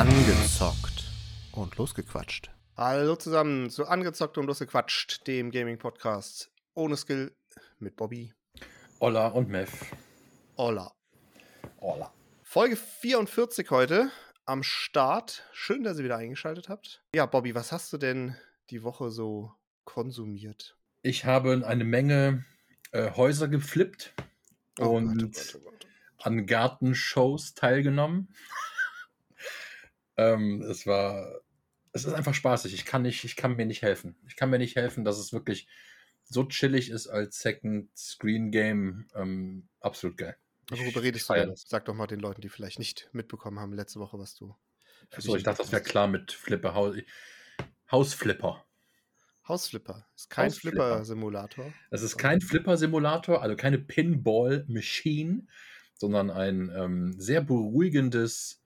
Angezockt 0.00 1.04
und 1.52 1.76
losgequatscht. 1.76 2.50
Hallo 2.74 3.16
zusammen 3.16 3.68
zu 3.68 3.86
Angezockt 3.86 4.38
und 4.38 4.46
losgequatscht, 4.46 5.26
dem 5.26 5.50
Gaming-Podcast 5.50 6.50
ohne 6.72 6.96
Skill 6.96 7.36
mit 7.80 7.96
Bobby. 7.96 8.32
Olla 8.98 9.26
und 9.26 9.50
Mev. 9.50 9.70
Olla. 10.56 10.90
Olla. 11.80 12.14
Folge 12.42 12.76
44 12.76 13.70
heute 13.70 14.10
am 14.46 14.62
Start. 14.62 15.44
Schön, 15.52 15.82
dass 15.84 15.98
ihr 15.98 16.04
wieder 16.04 16.16
eingeschaltet 16.16 16.70
habt. 16.70 17.04
Ja, 17.14 17.26
Bobby, 17.26 17.54
was 17.54 17.70
hast 17.70 17.92
du 17.92 17.98
denn 17.98 18.34
die 18.70 18.82
Woche 18.82 19.10
so 19.10 19.52
konsumiert? 19.84 20.78
Ich 21.02 21.26
habe 21.26 21.62
eine 21.66 21.84
Menge 21.84 22.46
äh, 22.92 23.10
Häuser 23.10 23.48
geflippt 23.48 24.14
Oh 24.78 24.84
Gott, 24.84 24.94
und 24.94 25.24
oh 25.24 25.26
Gott, 25.26 25.56
oh 25.56 25.70
Gott. 25.70 25.86
an 26.20 26.46
Gartenshows 26.46 27.52
teilgenommen. 27.52 28.34
Ähm, 30.20 30.62
es 30.62 30.86
war, 30.86 31.40
es 31.92 32.04
ist 32.04 32.12
einfach 32.12 32.34
spaßig. 32.34 32.74
Ich 32.74 32.84
kann 32.84 33.02
nicht, 33.02 33.24
ich 33.24 33.36
kann 33.36 33.56
mir 33.56 33.66
nicht 33.66 33.82
helfen. 33.82 34.16
Ich 34.26 34.36
kann 34.36 34.50
mir 34.50 34.58
nicht 34.58 34.76
helfen, 34.76 35.04
dass 35.04 35.18
es 35.18 35.32
wirklich 35.32 35.66
so 36.24 36.44
chillig 36.44 36.90
ist 36.90 37.08
als 37.08 37.40
Second 37.40 37.90
Screen 37.96 38.50
Game. 38.50 39.08
Ähm, 39.14 39.68
absolut 39.80 40.18
geil. 40.18 40.36
Aber 40.70 40.80
Worüber 40.80 41.02
redest 41.02 41.28
ich 41.30 41.36
du 41.36 41.46
denn? 41.46 41.56
Sag 41.56 41.86
doch 41.86 41.94
mal 41.94 42.06
den 42.06 42.20
Leuten, 42.20 42.42
die 42.42 42.48
vielleicht 42.48 42.78
nicht 42.78 43.08
mitbekommen 43.12 43.58
haben 43.58 43.72
letzte 43.72 43.98
Woche, 43.98 44.18
was 44.18 44.34
du. 44.34 44.54
Achso, 45.10 45.34
ich 45.34 45.42
dachte, 45.42 45.62
das 45.62 45.72
wäre 45.72 45.82
klar 45.82 46.06
mit 46.06 46.32
Flipper. 46.32 46.74
Haus, 46.74 46.96
Hausflipper. 47.90 48.64
Hausflipper. 49.48 50.06
Ist 50.14 50.30
kein. 50.30 50.50
Flipper-Simulator. 50.50 51.72
Es 51.90 52.02
ist 52.02 52.16
kein 52.18 52.40
Flipper-Simulator, 52.40 53.42
also 53.42 53.56
keine 53.56 53.78
Pinball-Machine, 53.78 55.46
sondern 55.94 56.30
ein 56.30 56.70
ähm, 56.76 57.14
sehr 57.18 57.40
beruhigendes 57.40 58.59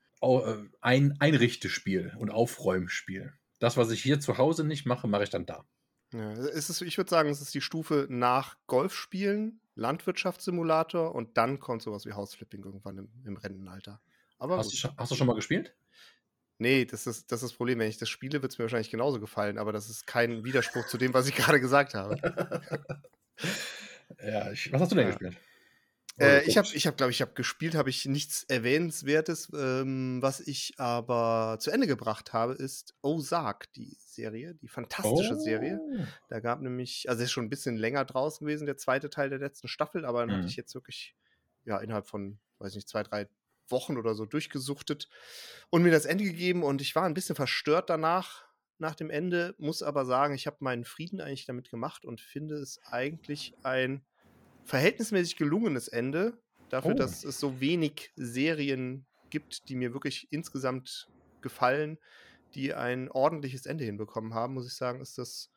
ein 0.80 1.14
Einrichtespiel 1.20 2.14
und 2.18 2.30
Aufräumspiel. 2.30 3.32
Das, 3.60 3.76
was 3.76 3.90
ich 3.90 4.02
hier 4.02 4.20
zu 4.20 4.38
Hause 4.38 4.64
nicht 4.64 4.86
mache, 4.86 5.06
mache 5.08 5.24
ich 5.24 5.30
dann 5.30 5.46
da. 5.46 5.64
Ja, 6.12 6.32
es 6.32 6.70
ist, 6.70 6.80
ich 6.82 6.96
würde 6.96 7.10
sagen, 7.10 7.28
es 7.28 7.40
ist 7.40 7.54
die 7.54 7.60
Stufe 7.60 8.06
nach 8.08 8.56
Golfspielen, 8.66 9.60
Landwirtschaftssimulator 9.74 11.14
und 11.14 11.36
dann 11.36 11.58
kommt 11.58 11.82
sowas 11.82 12.06
wie 12.06 12.12
Hausflipping 12.12 12.62
irgendwann 12.64 12.98
im, 12.98 13.08
im 13.24 13.36
Rentenalter. 13.36 14.00
Aber 14.38 14.56
Hast 14.58 14.72
du, 14.72 14.88
hast 14.96 15.10
du 15.10 15.16
schon 15.16 15.26
mal 15.26 15.34
gespielt? 15.34 15.74
nee, 16.58 16.84
das 16.84 17.06
ist, 17.06 17.32
das 17.32 17.42
ist 17.42 17.50
das 17.50 17.56
Problem. 17.56 17.78
Wenn 17.78 17.88
ich 17.88 17.98
das 17.98 18.08
spiele, 18.08 18.42
wird 18.42 18.52
es 18.52 18.58
mir 18.58 18.64
wahrscheinlich 18.64 18.90
genauso 18.90 19.18
gefallen, 19.20 19.58
aber 19.58 19.72
das 19.72 19.90
ist 19.90 20.06
kein 20.06 20.44
Widerspruch 20.44 20.86
zu 20.86 20.98
dem, 20.98 21.12
was 21.14 21.26
ich 21.28 21.34
gerade 21.36 21.60
gesagt 21.60 21.94
habe. 21.94 22.20
Ja, 24.22 24.50
ich, 24.52 24.72
was 24.72 24.80
hast 24.80 24.92
du 24.92 24.96
denn 24.96 25.06
Ja. 25.06 25.10
gespielt? 25.10 25.36
Äh, 26.20 26.44
ich 26.46 26.56
habe, 26.56 26.68
ich 26.72 26.86
hab, 26.86 26.96
glaube 26.96 27.10
ich, 27.10 27.20
habe 27.20 27.32
gespielt, 27.34 27.74
habe 27.74 27.90
ich 27.90 28.04
nichts 28.06 28.44
Erwähnenswertes. 28.44 29.50
Ähm, 29.54 30.18
was 30.22 30.40
ich 30.40 30.74
aber 30.78 31.56
zu 31.60 31.70
Ende 31.70 31.86
gebracht 31.86 32.32
habe, 32.32 32.52
ist 32.54 32.94
Ozark, 33.02 33.72
die 33.72 33.96
Serie, 33.98 34.54
die 34.54 34.68
fantastische 34.68 35.36
Serie. 35.36 35.80
Oh. 35.80 36.06
Da 36.28 36.40
gab 36.40 36.60
nämlich, 36.60 37.08
also 37.08 37.22
ist 37.22 37.32
schon 37.32 37.44
ein 37.46 37.50
bisschen 37.50 37.76
länger 37.76 38.04
draußen 38.04 38.46
gewesen, 38.46 38.66
der 38.66 38.76
zweite 38.76 39.10
Teil 39.10 39.28
der 39.30 39.40
letzten 39.40 39.66
Staffel, 39.68 40.04
aber 40.04 40.20
dann 40.20 40.30
hatte 40.30 40.42
Mhm. 40.42 40.46
ich 40.46 40.56
jetzt 40.56 40.74
wirklich, 40.74 41.16
ja, 41.64 41.78
innerhalb 41.78 42.06
von, 42.06 42.38
weiß 42.58 42.74
nicht, 42.76 42.88
zwei, 42.88 43.02
drei 43.02 43.28
Wochen 43.68 43.96
oder 43.96 44.14
so 44.14 44.24
durchgesuchtet 44.26 45.08
und 45.70 45.82
mir 45.82 45.90
das 45.90 46.04
Ende 46.04 46.24
gegeben 46.24 46.62
und 46.62 46.80
ich 46.80 46.94
war 46.94 47.04
ein 47.04 47.14
bisschen 47.14 47.34
verstört 47.34 47.90
danach, 47.90 48.44
nach 48.78 48.94
dem 48.94 49.10
Ende, 49.10 49.54
muss 49.58 49.82
aber 49.82 50.04
sagen, 50.04 50.34
ich 50.34 50.46
habe 50.46 50.58
meinen 50.60 50.84
Frieden 50.84 51.20
eigentlich 51.20 51.46
damit 51.46 51.70
gemacht 51.70 52.04
und 52.04 52.20
finde 52.20 52.56
es 52.56 52.78
eigentlich 52.84 53.54
ein 53.62 54.04
verhältnismäßig 54.64 55.36
gelungenes 55.36 55.88
Ende, 55.88 56.38
dafür, 56.70 56.92
Oh. 56.92 56.94
dass 56.98 57.24
es 57.24 57.38
so 57.38 57.60
wenig 57.60 58.12
Serien 58.16 59.06
gibt, 59.30 59.68
die 59.68 59.76
mir 59.76 59.92
wirklich 59.92 60.28
insgesamt 60.30 61.08
gefallen, 61.40 61.98
die 62.54 62.72
ein 62.74 63.10
ordentliches 63.10 63.66
Ende 63.66 63.84
hinbekommen 63.84 64.34
haben, 64.34 64.54
muss 64.54 64.66
ich 64.66 64.74
sagen, 64.74 65.00
ist 65.00 65.18
das 65.18 65.50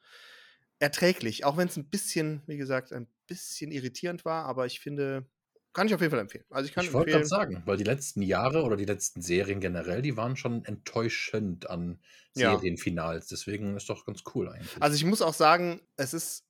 erträglich. 0.79 1.45
Auch 1.45 1.57
wenn 1.57 1.67
es 1.67 1.77
ein 1.77 1.89
bisschen, 1.89 2.41
wie 2.47 2.57
gesagt, 2.57 2.91
ein 2.93 3.07
bisschen 3.27 3.71
irritierend 3.71 4.25
war, 4.25 4.45
aber 4.45 4.65
ich 4.65 4.79
finde, 4.79 5.25
kann 5.73 5.87
ich 5.87 5.93
auf 5.93 6.01
jeden 6.01 6.11
Fall 6.11 6.19
empfehlen. 6.19 6.45
Also 6.49 6.67
ich 6.67 6.73
kann 6.73 6.85
Ich 6.85 6.93
wollte 6.93 7.11
gerade 7.11 7.25
sagen, 7.25 7.61
weil 7.65 7.77
die 7.77 7.83
letzten 7.83 8.21
Jahre 8.23 8.63
oder 8.63 8.75
die 8.77 8.85
letzten 8.85 9.21
Serien 9.21 9.59
generell, 9.59 10.01
die 10.01 10.17
waren 10.17 10.35
schon 10.35 10.65
enttäuschend 10.65 11.69
an 11.69 11.99
Ja. 12.35 12.55
Serienfinals. 12.55 13.27
Deswegen 13.27 13.75
ist 13.77 13.89
doch 13.89 14.05
ganz 14.05 14.23
cool 14.33 14.49
eigentlich. 14.49 14.81
Also 14.81 14.95
ich 14.95 15.05
muss 15.05 15.21
auch 15.21 15.33
sagen, 15.35 15.81
es 15.95 16.13
ist 16.13 16.46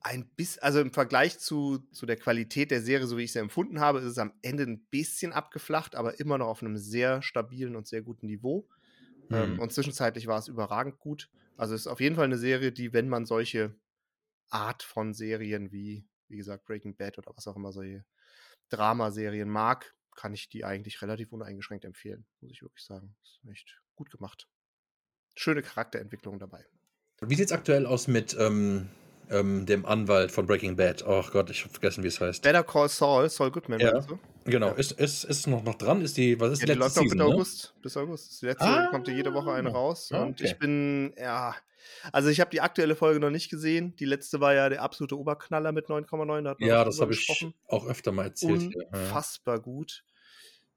ein 0.00 0.28
bisschen, 0.30 0.62
also 0.62 0.80
im 0.80 0.92
Vergleich 0.92 1.38
zu, 1.38 1.78
zu 1.92 2.06
der 2.06 2.16
Qualität 2.16 2.70
der 2.70 2.82
Serie, 2.82 3.06
so 3.06 3.18
wie 3.18 3.24
ich 3.24 3.32
sie 3.32 3.38
empfunden 3.38 3.80
habe, 3.80 3.98
ist 3.98 4.06
es 4.06 4.18
am 4.18 4.32
Ende 4.42 4.64
ein 4.64 4.86
bisschen 4.86 5.32
abgeflacht, 5.32 5.94
aber 5.94 6.18
immer 6.20 6.38
noch 6.38 6.46
auf 6.48 6.62
einem 6.62 6.76
sehr 6.78 7.22
stabilen 7.22 7.76
und 7.76 7.86
sehr 7.86 8.02
guten 8.02 8.26
Niveau. 8.26 8.68
Ähm, 9.32 9.58
Hm. 9.58 9.60
und 9.60 9.72
zwischenzeitlich 9.72 10.26
war 10.26 10.38
es 10.38 10.48
überragend 10.48 10.98
gut. 10.98 11.30
Also 11.56 11.74
es 11.74 11.82
ist 11.82 11.86
auf 11.86 12.00
jeden 12.00 12.16
Fall 12.16 12.24
eine 12.24 12.38
Serie, 12.38 12.72
die, 12.72 12.92
wenn 12.92 13.08
man 13.08 13.26
solche 13.26 13.76
Art 14.50 14.82
von 14.82 15.14
Serien 15.14 15.72
wie, 15.72 16.06
wie 16.28 16.36
gesagt, 16.36 16.64
Breaking 16.66 16.96
Bad 16.96 17.18
oder 17.18 17.32
was 17.36 17.46
auch 17.46 17.56
immer, 17.56 17.72
solche 17.72 18.04
Dramaserien 18.68 19.48
mag, 19.48 19.94
kann 20.16 20.34
ich 20.34 20.48
die 20.48 20.64
eigentlich 20.64 21.02
relativ 21.02 21.32
uneingeschränkt 21.32 21.84
empfehlen, 21.84 22.26
muss 22.40 22.52
ich 22.52 22.62
wirklich 22.62 22.84
sagen. 22.84 23.16
Ist 23.22 23.40
echt 23.50 23.80
gut 23.94 24.10
gemacht. 24.10 24.48
Schöne 25.36 25.62
Charakterentwicklung 25.62 26.38
dabei. 26.38 26.66
Wie 27.22 27.34
sieht 27.34 27.46
es 27.46 27.52
aktuell 27.52 27.86
aus 27.86 28.08
mit 28.08 28.36
ähm, 28.38 28.88
ähm, 29.30 29.66
dem 29.66 29.86
Anwalt 29.86 30.30
von 30.30 30.46
Breaking 30.46 30.76
Bad? 30.76 31.04
Oh 31.06 31.22
Gott, 31.32 31.50
ich 31.50 31.62
habe 31.62 31.70
vergessen, 31.72 32.02
wie 32.04 32.08
es 32.08 32.20
heißt. 32.20 32.42
Better 32.42 32.62
Call 32.64 32.88
Saul, 32.88 33.28
Saul 33.28 33.50
Goodman, 33.50 33.80
Ja. 33.80 34.00
du? 34.00 34.18
Genau, 34.44 34.68
Ja. 34.68 34.72
ist, 34.74 34.92
ist, 34.92 35.24
ist 35.24 35.46
noch, 35.46 35.62
noch 35.62 35.74
dran? 35.76 36.02
Ist 36.02 36.16
die, 36.16 36.38
was 36.40 36.52
ist 36.52 36.60
Ja, 36.60 36.66
die 36.66 36.72
die 36.72 36.78
läuft 36.78 36.96
letzte 36.96 37.00
noch 37.00 37.04
bis 37.04 37.12
Season, 37.12 37.28
ne? 37.28 37.34
August. 37.34 37.74
Bis 37.82 37.96
August. 37.96 38.42
Die 38.42 38.46
letzte 38.46 38.64
Ah. 38.66 38.88
kommt 38.90 39.08
ja 39.08 39.14
jede 39.14 39.32
Woche 39.34 39.52
eine 39.52 39.70
raus. 39.70 40.10
Ah, 40.12 40.22
Und 40.22 40.40
okay. 40.40 40.44
ich 40.46 40.58
bin, 40.58 41.14
ja. 41.18 41.54
Also 42.12 42.28
ich 42.28 42.40
habe 42.40 42.50
die 42.50 42.60
aktuelle 42.60 42.94
Folge 42.96 43.20
noch 43.20 43.30
nicht 43.30 43.50
gesehen. 43.50 43.96
Die 43.96 44.04
letzte 44.04 44.40
war 44.40 44.52
ja 44.54 44.68
der 44.68 44.82
absolute 44.82 45.18
Oberknaller 45.18 45.72
mit 45.72 45.88
9,9. 45.88 46.42
Da 46.44 46.54
Ja, 46.58 46.84
das 46.84 47.00
habe 47.00 47.12
ich 47.14 47.52
auch 47.68 47.86
öfter 47.86 48.12
mal 48.12 48.24
erzählt. 48.26 48.60
hier, 48.60 48.70
ja. 48.92 48.98
Unfassbar 48.98 49.60
gut. 49.60 50.04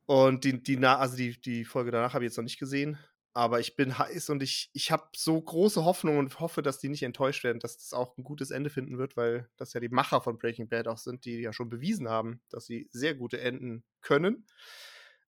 Und 0.06 0.44
die, 0.44 0.62
die, 0.62 0.78
also 0.85 1.16
die, 1.16 1.40
die 1.40 1.64
Folge 1.66 1.91
danach 1.91 2.14
habe 2.14 2.24
ich 2.25 2.30
jetzt 2.30 2.38
noch 2.38 2.44
nicht 2.44 2.59
gesehen. 2.59 2.97
Aber 3.36 3.60
ich 3.60 3.76
bin 3.76 3.98
heiß 3.98 4.30
und 4.30 4.44
ich, 4.44 4.70
ich 4.74 4.92
habe 4.92 5.08
so 5.16 5.42
große 5.42 5.84
Hoffnung 5.84 6.20
und 6.20 6.40
hoffe, 6.40 6.62
dass 6.62 6.78
die 6.80 6.90
nicht 6.90 7.02
enttäuscht 7.02 7.44
werden, 7.44 7.60
dass 7.60 7.78
das 7.78 7.92
auch 7.94 8.16
ein 8.18 8.24
gutes 8.24 8.52
Ende 8.52 8.70
finden 8.70 9.00
wird, 9.00 9.18
weil 9.18 9.50
das 9.58 9.74
ja 9.74 9.80
die 9.80 9.90
Macher 9.90 10.22
von 10.22 10.38
Breaking 10.38 10.70
Bad 10.70 10.88
auch 10.88 11.00
sind, 11.00 11.26
die 11.26 11.40
ja 11.42 11.52
schon 11.52 11.70
bewiesen 11.70 12.08
haben, 12.08 12.42
dass 12.50 12.66
sie 12.68 12.88
sehr 12.92 13.16
gute 13.16 13.42
Enden 13.42 13.84
können. 14.02 14.46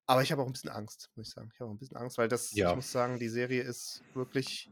Aber 0.05 0.21
ich 0.21 0.31
habe 0.31 0.43
auch 0.43 0.45
ein 0.45 0.51
bisschen 0.53 0.69
Angst, 0.69 1.09
muss 1.15 1.29
ich 1.29 1.33
sagen. 1.33 1.49
Ich 1.51 1.59
habe 1.59 1.69
auch 1.69 1.73
ein 1.73 1.79
bisschen 1.79 1.97
Angst, 1.97 2.19
weil 2.19 2.27
das, 2.27 2.51
Ja. 2.53 2.69
ich 2.69 2.75
muss 2.75 2.91
sagen, 2.91 3.17
die 3.17 3.27
Serie 3.29 3.63
ist 3.63 4.03
wirklich, 4.13 4.69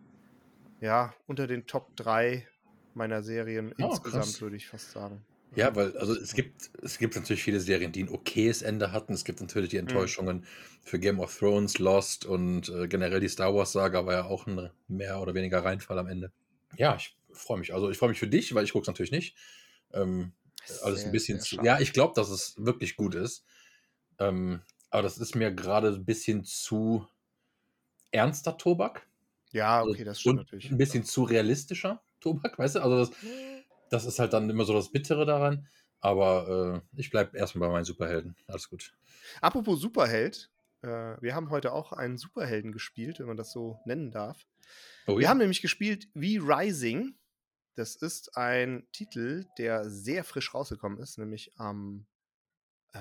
ja, 0.80 1.12
unter 1.26 1.48
den 1.48 1.66
Top 1.66 1.96
3 1.96 2.48
meiner 2.94 3.24
Serien 3.24 3.74
Oh, 3.80 3.88
insgesamt, 3.90 4.26
krass. 4.26 4.42
würde 4.42 4.58
ich 4.58 4.68
fast 4.68 4.92
sagen. 4.92 5.26
Ja, 5.56 5.76
weil, 5.76 5.96
also 5.98 6.16
es 6.16 6.34
gibt, 6.34 6.72
es 6.82 6.98
gibt 6.98 7.16
natürlich 7.16 7.44
viele 7.44 7.60
Serien, 7.60 7.92
die 7.92 8.04
ein 8.04 8.10
okayes 8.10 8.62
Ende 8.64 8.92
hatten. 8.92 9.14
Es 9.14 9.24
gibt 9.24 9.40
natürlich 9.40 9.70
Mhm. 9.70 9.70
die 9.70 9.78
Enttäuschungen 9.78 10.46
für 10.84 11.00
Game 11.00 11.20
of 11.20 11.38
Thrones, 11.38 11.78
Lost 11.80 12.26
und 12.26 12.70
äh, 12.70 12.88
generell 12.88 13.20
die 13.20 13.30
Star 13.30 13.54
Wars-Saga 13.54 14.06
war 14.06 14.14
ja 14.14 14.26
auch 14.26 14.48
ein 14.48 14.72
mehr 14.88 15.22
oder 15.22 15.36
weniger 15.36 15.64
Reinfall 15.64 16.00
am 16.00 16.08
Ende. 16.08 16.32
Ja, 16.78 16.96
ich 16.96 17.18
freue 17.32 17.60
mich. 17.60 17.74
Also 17.74 17.90
ich 17.90 17.98
freue 17.98 18.10
mich 18.10 18.20
für 18.20 18.28
dich, 18.28 18.54
weil 18.56 18.64
ich 18.66 18.72
gucke 18.74 18.84
es 18.84 18.88
natürlich 18.88 19.12
nicht. 19.12 19.38
Ähm, 19.92 20.34
alles 20.82 21.06
Sehr, 21.06 21.06
ein 21.06 21.12
bisschen 21.12 21.40
zu. 21.40 21.58
Ja, 21.62 21.80
ich 21.80 21.94
glaube, 21.94 22.14
dass 22.16 22.30
es 22.30 22.56
wirklich 22.58 22.96
gut 22.96 23.16
ist. 23.16 23.46
Ähm, 24.20 24.62
aber 24.90 25.04
das 25.04 25.18
ist 25.18 25.36
mir 25.36 25.52
gerade 25.54 25.90
ein 25.90 26.06
bisschen 26.06 26.44
zu 26.46 27.08
ernster 28.12 28.58
Tobak. 28.58 29.08
Ja, 29.54 29.82
Also, 29.82 29.86
okay, 29.86 30.04
das 30.04 30.20
stimmt 30.20 30.36
und 30.36 30.40
natürlich. 30.40 30.72
ein 30.72 30.78
bisschen 30.78 31.06
zu 31.06 31.24
realistischer 31.24 32.04
Tobak, 32.22 32.60
weißt 32.60 32.76
du? 32.76 32.82
Also 32.84 32.98
das, 33.00 33.12
das 33.94 34.06
ist 34.06 34.20
halt 34.20 34.34
dann 34.34 34.50
immer 34.50 34.66
so 34.66 34.74
das 34.74 34.92
Bittere 34.92 35.26
daran. 35.26 35.68
Aber 36.00 36.84
äh, 36.96 37.00
ich 37.00 37.12
bleibe 37.12 37.38
erstmal 37.38 37.70
bei 37.70 37.76
meinen 37.76 37.86
Superhelden. 37.86 38.36
Alles 38.48 38.70
gut. 38.70 38.94
Apropos 39.40 39.80
Superheld, 39.80 40.52
äh, 40.82 41.16
wir 41.22 41.34
haben 41.34 41.50
heute 41.50 41.72
auch 41.72 41.94
einen 41.94 42.18
Superhelden 42.18 42.74
gespielt, 42.74 43.20
wenn 43.20 43.28
man 43.28 43.38
das 43.38 43.52
so 43.52 43.80
nennen 43.86 44.12
darf. 44.12 44.46
Oh, 45.08 45.18
Wir 45.18 45.30
haben 45.30 45.38
nämlich 45.38 45.62
gespielt 45.62 46.10
wie 46.14 46.38
Rising. 46.38 47.16
Das 47.76 47.96
ist 47.96 48.36
ein 48.36 48.86
Titel, 48.92 49.46
der 49.58 49.90
sehr 49.90 50.24
frisch 50.24 50.54
rausgekommen 50.54 51.00
ist, 51.00 51.18
nämlich 51.18 51.58
am, 51.58 52.06
äh, 52.94 53.00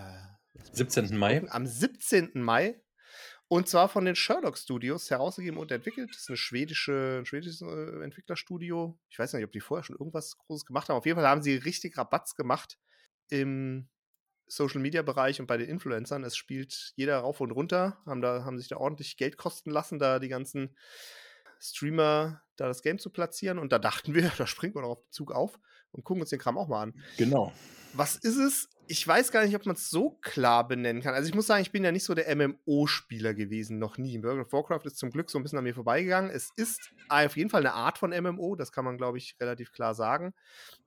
lass 0.54 0.68
mich 0.68 0.76
17. 0.76 1.04
kurz 1.04 1.18
Mai. 1.18 1.50
am 1.50 1.66
17. 1.66 2.30
Mai. 2.34 2.80
Und 3.52 3.68
zwar 3.68 3.90
von 3.90 4.06
den 4.06 4.16
Sherlock 4.16 4.56
Studios 4.56 5.10
herausgegeben 5.10 5.60
und 5.60 5.70
entwickelt. 5.70 6.08
Das 6.08 6.22
ist 6.22 6.30
eine 6.30 6.38
schwedische, 6.38 7.18
ein 7.18 7.26
schwedisches 7.26 7.60
äh, 7.60 8.02
Entwicklerstudio. 8.02 8.98
Ich 9.10 9.18
weiß 9.18 9.34
nicht, 9.34 9.44
ob 9.44 9.52
die 9.52 9.60
vorher 9.60 9.84
schon 9.84 9.98
irgendwas 9.98 10.38
Großes 10.38 10.64
gemacht 10.64 10.88
haben. 10.88 10.96
Auf 10.96 11.04
jeden 11.04 11.18
Fall 11.18 11.28
haben 11.28 11.42
sie 11.42 11.56
richtig 11.56 11.98
Rabatz 11.98 12.34
gemacht 12.34 12.78
im 13.28 13.90
Social 14.46 14.80
Media 14.80 15.02
Bereich 15.02 15.38
und 15.38 15.48
bei 15.48 15.58
den 15.58 15.68
Influencern. 15.68 16.24
Es 16.24 16.34
spielt 16.34 16.94
jeder 16.96 17.18
rauf 17.18 17.42
und 17.42 17.50
runter, 17.50 18.00
haben, 18.06 18.22
da, 18.22 18.42
haben 18.42 18.56
sich 18.56 18.68
da 18.68 18.78
ordentlich 18.78 19.18
Geld 19.18 19.36
kosten 19.36 19.70
lassen, 19.70 19.98
da 19.98 20.18
die 20.18 20.28
ganzen 20.28 20.74
Streamer 21.60 22.40
da 22.56 22.68
das 22.68 22.80
Game 22.80 22.98
zu 22.98 23.10
platzieren. 23.10 23.58
Und 23.58 23.70
da 23.70 23.78
dachten 23.78 24.14
wir, 24.14 24.32
da 24.38 24.46
springen 24.46 24.76
wir 24.76 24.80
doch 24.80 24.92
auf 24.92 25.02
den 25.02 25.12
Zug 25.12 25.30
auf 25.30 25.60
und 25.92 26.04
gucken 26.04 26.20
uns 26.22 26.30
den 26.30 26.38
Kram 26.38 26.58
auch 26.58 26.68
mal 26.68 26.82
an. 26.82 26.94
Genau. 27.16 27.52
Was 27.94 28.16
ist 28.16 28.36
es? 28.36 28.68
Ich 28.88 29.06
weiß 29.06 29.30
gar 29.30 29.44
nicht, 29.44 29.54
ob 29.54 29.64
man 29.64 29.76
es 29.76 29.90
so 29.90 30.18
klar 30.22 30.66
benennen 30.66 31.02
kann. 31.02 31.14
Also 31.14 31.28
ich 31.28 31.34
muss 31.34 31.46
sagen, 31.46 31.62
ich 31.62 31.72
bin 31.72 31.84
ja 31.84 31.92
nicht 31.92 32.04
so 32.04 32.14
der 32.14 32.34
MMO-Spieler 32.34 33.32
gewesen, 33.32 33.78
noch 33.78 33.96
nie. 33.96 34.22
World 34.22 34.46
of 34.46 34.52
Warcraft 34.52 34.86
ist 34.86 34.98
zum 34.98 35.10
Glück 35.10 35.30
so 35.30 35.38
ein 35.38 35.42
bisschen 35.42 35.58
an 35.58 35.64
mir 35.64 35.74
vorbeigegangen. 35.74 36.30
Es 36.30 36.50
ist 36.56 36.92
auf 37.08 37.36
jeden 37.36 37.48
Fall 37.50 37.60
eine 37.60 37.74
Art 37.74 37.98
von 37.98 38.10
MMO, 38.10 38.56
das 38.56 38.72
kann 38.72 38.84
man, 38.84 38.96
glaube 38.96 39.18
ich, 39.18 39.36
relativ 39.40 39.72
klar 39.72 39.94
sagen. 39.94 40.34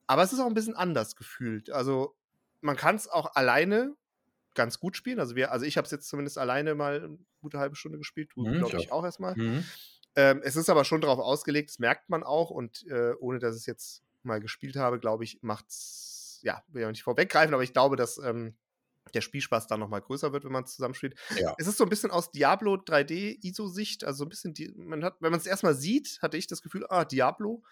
Aber 0.07 0.23
es 0.23 0.33
ist 0.33 0.39
auch 0.39 0.47
ein 0.47 0.53
bisschen 0.53 0.75
anders 0.75 1.15
gefühlt. 1.15 1.69
Also 1.69 2.15
man 2.61 2.75
kann 2.75 2.95
es 2.95 3.07
auch 3.07 3.35
alleine 3.35 3.95
ganz 4.55 4.79
gut 4.79 4.97
spielen. 4.97 5.19
Also, 5.19 5.35
wir, 5.35 5.51
also 5.51 5.65
ich 5.65 5.77
habe 5.77 5.85
es 5.85 5.91
jetzt 5.91 6.07
zumindest 6.07 6.37
alleine 6.37 6.75
mal 6.75 7.03
eine 7.03 7.17
gute 7.41 7.59
halbe 7.59 7.75
Stunde 7.75 7.97
gespielt. 7.97 8.31
Du, 8.35 8.47
Mhm, 8.47 8.57
glaube 8.59 8.77
ich 8.77 8.91
auch 8.91 9.03
erstmal. 9.03 9.35
Mhm. 9.35 9.63
Ähm, 10.15 10.41
es 10.43 10.55
ist 10.55 10.69
aber 10.69 10.85
schon 10.85 11.01
darauf 11.01 11.19
ausgelegt, 11.19 11.69
das 11.69 11.79
merkt 11.79 12.09
man 12.09 12.23
auch. 12.23 12.49
Und 12.49 12.85
äh, 12.87 13.13
ohne 13.19 13.39
dass 13.39 13.55
es 13.55 13.65
jetzt 13.65 14.01
mal 14.25 14.39
gespielt 14.39 14.75
habe, 14.75 14.99
glaube 14.99 15.23
ich, 15.23 15.39
macht's, 15.41 16.39
ja, 16.43 16.63
will 16.67 16.81
ja 16.81 16.89
nicht 16.89 17.03
vorweggreifen, 17.03 17.53
aber 17.53 17.63
ich 17.63 17.73
glaube, 17.73 17.95
dass 17.95 18.17
ähm, 18.17 18.55
der 19.13 19.21
Spielspaß 19.21 19.67
dann 19.67 19.79
nochmal 19.79 20.01
größer 20.01 20.33
wird, 20.33 20.45
wenn 20.45 20.51
man 20.51 20.63
es 20.63 20.75
zusammenspielt. 20.75 21.15
Ja. 21.39 21.53
Es 21.57 21.67
ist 21.67 21.77
so 21.77 21.83
ein 21.83 21.89
bisschen 21.89 22.11
aus 22.11 22.31
Diablo 22.31 22.75
3D 22.75 23.43
ISO-Sicht, 23.43 24.03
also 24.03 24.19
so 24.19 24.25
ein 24.25 24.29
bisschen, 24.29 24.53
die, 24.53 24.73
man 24.75 25.03
hat, 25.03 25.17
wenn 25.19 25.31
man 25.31 25.39
es 25.39 25.45
erstmal 25.45 25.75
sieht, 25.75 26.19
hatte 26.21 26.37
ich 26.37 26.47
das 26.47 26.61
Gefühl, 26.61 26.85
ah, 26.89 27.05
Diablo. 27.05 27.63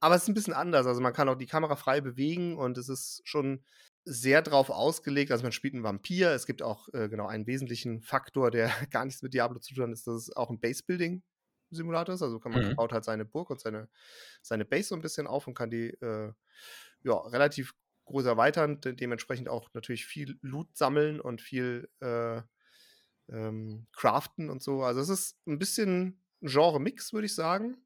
Aber 0.00 0.14
es 0.14 0.22
ist 0.22 0.28
ein 0.28 0.34
bisschen 0.34 0.54
anders. 0.54 0.86
Also 0.86 1.00
man 1.02 1.12
kann 1.12 1.28
auch 1.28 1.34
die 1.34 1.46
Kamera 1.46 1.76
frei 1.76 2.00
bewegen 2.00 2.56
und 2.56 2.78
es 2.78 2.88
ist 2.88 3.20
schon 3.24 3.62
sehr 4.04 4.40
drauf 4.40 4.70
ausgelegt. 4.70 5.30
Also 5.30 5.42
man 5.42 5.52
spielt 5.52 5.74
einen 5.74 5.84
Vampir. 5.84 6.30
Es 6.30 6.46
gibt 6.46 6.62
auch 6.62 6.88
äh, 6.94 7.08
genau 7.10 7.26
einen 7.26 7.46
wesentlichen 7.46 8.00
Faktor, 8.00 8.50
der 8.50 8.70
gar 8.90 9.04
nichts 9.04 9.22
mit 9.22 9.34
Diablo 9.34 9.58
zu 9.58 9.74
tun 9.74 9.84
hat, 9.84 9.92
ist, 9.92 10.06
dass 10.06 10.14
es 10.14 10.36
auch 10.36 10.50
ein 10.50 10.58
Base-Building-Simulator 11.70 12.14
ist. 12.14 12.22
Also 12.22 12.40
kann 12.40 12.52
man 12.52 12.62
Mhm. 12.62 12.74
baut 12.76 12.92
halt 12.92 13.04
seine 13.04 13.24
Burg 13.24 13.50
und 13.50 13.60
seine, 13.60 13.88
seine 14.42 14.64
Base 14.64 14.88
so 14.88 14.94
ein 14.94 15.02
bisschen 15.02 15.26
auf 15.26 15.46
und 15.46 15.54
kann 15.54 15.70
die 15.70 15.88
äh, 15.90 16.32
ja, 17.02 17.14
relativ 17.14 17.74
groß 18.04 18.26
erweitern. 18.26 18.80
De 18.80 18.94
dementsprechend 18.94 19.48
auch 19.48 19.70
natürlich 19.74 20.06
viel 20.06 20.38
Loot 20.42 20.76
sammeln 20.76 21.20
und 21.20 21.40
viel 21.40 21.88
äh, 22.00 22.42
ähm, 23.30 23.86
craften 23.92 24.50
und 24.50 24.62
so. 24.62 24.82
Also 24.82 25.00
es 25.00 25.08
ist 25.08 25.38
ein 25.46 25.58
bisschen 25.58 26.20
ein 26.42 26.48
Genre-Mix, 26.48 27.12
würde 27.12 27.26
ich 27.26 27.34
sagen. 27.34 27.78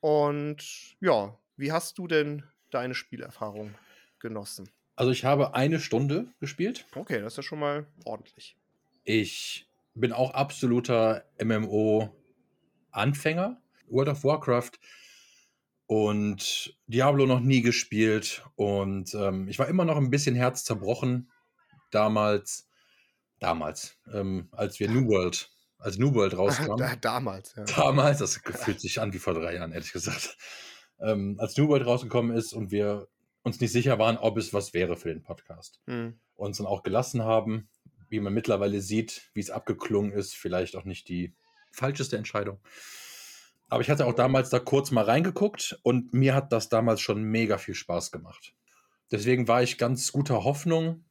Und 0.00 0.96
ja, 1.00 1.38
wie 1.56 1.72
hast 1.72 1.98
du 1.98 2.06
denn 2.06 2.44
deine 2.70 2.94
Spielerfahrung 2.94 3.74
genossen? 4.20 4.70
Also 4.96 5.12
ich 5.12 5.24
habe 5.24 5.54
eine 5.54 5.80
Stunde 5.80 6.34
gespielt. 6.40 6.86
Okay, 6.94 7.20
das 7.20 7.32
ist 7.34 7.36
ja 7.38 7.42
schon 7.42 7.60
mal 7.60 7.86
ordentlich. 8.04 8.58
Ich 9.04 9.66
bin 9.94 10.12
auch 10.12 10.32
absoluter 10.32 11.24
MMO-Anfänger. 12.92 13.60
World 13.90 14.08
of 14.08 14.24
Warcraft 14.24 14.72
und 15.86 16.76
Diablo 16.86 17.26
noch 17.26 17.40
nie 17.40 17.62
gespielt. 17.62 18.44
Und 18.54 19.14
ähm, 19.14 19.48
ich 19.48 19.58
war 19.58 19.68
immer 19.68 19.84
noch 19.84 19.96
ein 19.96 20.10
bisschen 20.10 20.34
herzzerrbrochen 20.34 21.30
damals, 21.90 22.68
damals, 23.38 23.96
ähm, 24.12 24.48
als 24.52 24.78
wir 24.78 24.90
New 24.90 25.08
World, 25.08 25.50
als 25.78 25.96
New 25.96 26.12
World 26.14 26.36
rauskam. 26.36 26.76
Da, 26.76 26.96
damals, 26.96 27.54
ja. 27.56 27.64
damals, 27.64 28.18
das 28.18 28.36
fühlt 28.44 28.80
sich 28.80 29.00
an 29.00 29.12
wie 29.12 29.18
vor 29.18 29.34
drei 29.34 29.54
Jahren, 29.54 29.72
ehrlich 29.72 29.92
gesagt. 29.92 30.36
Ähm, 31.00 31.36
als 31.38 31.56
New 31.56 31.68
World 31.68 31.86
rausgekommen 31.86 32.36
ist 32.36 32.52
und 32.52 32.70
wir 32.70 33.08
uns 33.42 33.60
nicht 33.60 33.72
sicher 33.72 33.98
waren, 33.98 34.18
ob 34.18 34.36
es 34.36 34.52
was 34.52 34.74
wäre 34.74 34.96
für 34.96 35.08
den 35.08 35.22
Podcast. 35.22 35.80
Hm. 35.86 36.20
Uns 36.34 36.58
dann 36.58 36.66
auch 36.66 36.82
gelassen 36.82 37.22
haben, 37.22 37.70
wie 38.10 38.20
man 38.20 38.34
mittlerweile 38.34 38.82
sieht, 38.82 39.30
wie 39.32 39.40
es 39.40 39.50
abgeklungen 39.50 40.12
ist, 40.12 40.34
vielleicht 40.34 40.76
auch 40.76 40.84
nicht 40.84 41.08
die 41.08 41.34
falscheste 41.70 42.16
Entscheidung. 42.16 42.58
Aber 43.68 43.82
ich 43.82 43.90
hatte 43.90 44.06
auch 44.06 44.14
damals 44.14 44.50
da 44.50 44.58
kurz 44.58 44.90
mal 44.90 45.04
reingeguckt 45.04 45.78
und 45.82 46.14
mir 46.14 46.34
hat 46.34 46.52
das 46.52 46.68
damals 46.68 47.00
schon 47.00 47.22
mega 47.22 47.58
viel 47.58 47.74
Spaß 47.74 48.10
gemacht. 48.10 48.54
Deswegen 49.10 49.48
war 49.48 49.62
ich 49.62 49.78
ganz 49.78 50.10
guter 50.12 50.44
Hoffnung, 50.44 51.04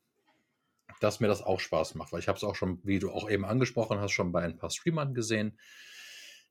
dass 0.99 1.19
mir 1.19 1.27
das 1.27 1.43
auch 1.43 1.59
Spaß 1.59 1.95
macht, 1.95 2.11
weil 2.11 2.19
ich 2.19 2.27
habe 2.27 2.37
es 2.37 2.43
auch 2.43 2.55
schon, 2.55 2.79
wie 2.83 2.99
du 2.99 3.11
auch 3.11 3.29
eben 3.29 3.45
angesprochen 3.45 3.99
hast, 3.99 4.11
schon 4.11 4.31
bei 4.31 4.41
ein 4.41 4.57
paar 4.57 4.71
Streamern 4.71 5.13
gesehen, 5.13 5.59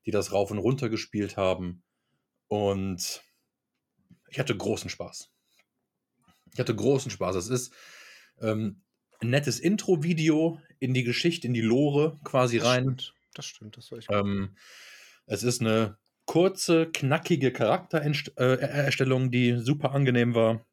die 0.05 0.11
das 0.11 0.31
rauf 0.31 0.51
und 0.51 0.57
runter 0.59 0.89
gespielt 0.89 1.35
haben. 1.35 1.83
Und 2.47 3.21
ich 4.29 4.39
hatte 4.39 4.55
großen 4.55 4.89
Spaß. 4.89 5.29
Ich 6.53 6.59
hatte 6.59 6.75
großen 6.75 7.11
Spaß. 7.11 7.35
Es 7.35 7.49
ist 7.49 7.73
ähm, 8.39 8.81
ein 9.19 9.29
nettes 9.29 9.59
Intro-Video 9.59 10.61
in 10.79 10.93
die 10.93 11.03
Geschichte, 11.03 11.47
in 11.47 11.53
die 11.53 11.61
Lore 11.61 12.17
quasi 12.23 12.57
rein. 12.57 12.83
stimmt. 12.83 13.16
Das 13.37 13.45
stimmt, 13.45 13.77
das 13.77 13.91
war 13.91 13.99
ich. 13.99 14.07
Ähm, 14.09 14.55
es 15.25 15.43
ist 15.43 15.61
eine 15.61 15.97
kurze, 16.25 16.87
knackige 16.91 17.53
Charaktererstellung, 17.53 19.31
die 19.31 19.57
super 19.59 19.91
angenehm 19.91 20.35
war. 20.35 20.65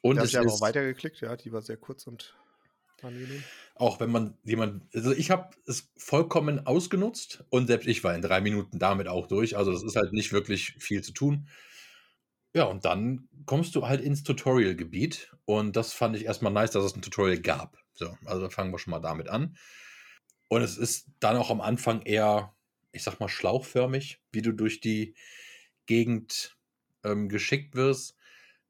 Und 0.00 0.18
es 0.18 0.34
ist, 0.34 0.36
auch 0.36 0.60
weitergeklickt, 0.60 1.20
ja, 1.20 1.36
die 1.36 1.52
war 1.52 1.62
sehr 1.62 1.76
kurz 1.76 2.06
und 2.06 2.36
angenehm. 3.02 3.42
auch 3.74 3.98
wenn 4.00 4.10
man 4.10 4.38
jemand, 4.44 4.84
also 4.94 5.12
ich 5.12 5.30
habe 5.30 5.50
es 5.66 5.90
vollkommen 5.96 6.66
ausgenutzt 6.66 7.44
und 7.50 7.66
selbst 7.66 7.88
ich 7.88 8.04
war 8.04 8.14
in 8.14 8.22
drei 8.22 8.40
Minuten 8.40 8.78
damit 8.78 9.08
auch 9.08 9.26
durch. 9.26 9.56
Also 9.56 9.72
das 9.72 9.82
ist 9.82 9.96
halt 9.96 10.12
nicht 10.12 10.32
wirklich 10.32 10.76
viel 10.78 11.02
zu 11.02 11.12
tun. 11.12 11.48
Ja, 12.54 12.64
und 12.64 12.84
dann 12.84 13.28
kommst 13.46 13.74
du 13.74 13.88
halt 13.88 14.00
ins 14.00 14.22
Tutorial-Gebiet 14.22 15.34
und 15.46 15.74
das 15.74 15.92
fand 15.92 16.16
ich 16.16 16.26
erstmal 16.26 16.52
nice, 16.52 16.70
dass 16.70 16.84
es 16.84 16.94
ein 16.94 17.02
Tutorial 17.02 17.40
gab. 17.40 17.78
So, 17.94 18.16
also 18.24 18.48
fangen 18.50 18.72
wir 18.72 18.78
schon 18.78 18.92
mal 18.92 19.00
damit 19.00 19.28
an. 19.28 19.56
Und 20.52 20.60
es 20.60 20.76
ist 20.76 21.06
dann 21.18 21.38
auch 21.38 21.48
am 21.48 21.62
Anfang 21.62 22.02
eher, 22.02 22.54
ich 22.92 23.02
sag 23.02 23.18
mal, 23.20 23.28
schlauchförmig, 23.30 24.20
wie 24.32 24.42
du 24.42 24.52
durch 24.52 24.80
die 24.80 25.14
Gegend 25.86 26.58
ähm, 27.04 27.30
geschickt 27.30 27.74
wirst, 27.74 28.16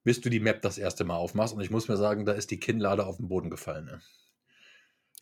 bis 0.04 0.20
du 0.20 0.30
die 0.30 0.38
Map 0.38 0.62
das 0.62 0.78
erste 0.78 1.02
Mal 1.02 1.16
aufmachst. 1.16 1.52
Und 1.52 1.60
ich 1.60 1.70
muss 1.70 1.88
mir 1.88 1.96
sagen, 1.96 2.24
da 2.24 2.34
ist 2.34 2.52
die 2.52 2.60
Kinnlade 2.60 3.04
auf 3.04 3.16
den 3.16 3.26
Boden 3.26 3.50
gefallen. 3.50 3.86
Ne? 3.86 4.00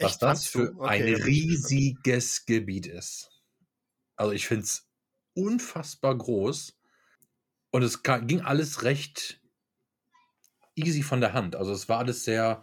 Was 0.00 0.12
Echt, 0.12 0.22
das 0.22 0.46
für 0.48 0.74
Okay, 0.76 0.86
ein 0.86 1.14
riesiges 1.22 2.44
Gebiet 2.44 2.86
ist. 2.86 3.30
Also 4.16 4.32
ich 4.32 4.46
finde 4.46 4.64
es 4.64 4.86
unfassbar 5.32 6.14
groß. 6.14 6.78
Und 7.70 7.82
es 7.82 8.02
ging 8.02 8.42
alles 8.42 8.82
recht 8.82 9.40
easy 10.74 11.02
von 11.02 11.22
der 11.22 11.32
Hand. 11.32 11.56
Also 11.56 11.72
es 11.72 11.88
war 11.88 12.00
alles 12.00 12.24
sehr 12.24 12.62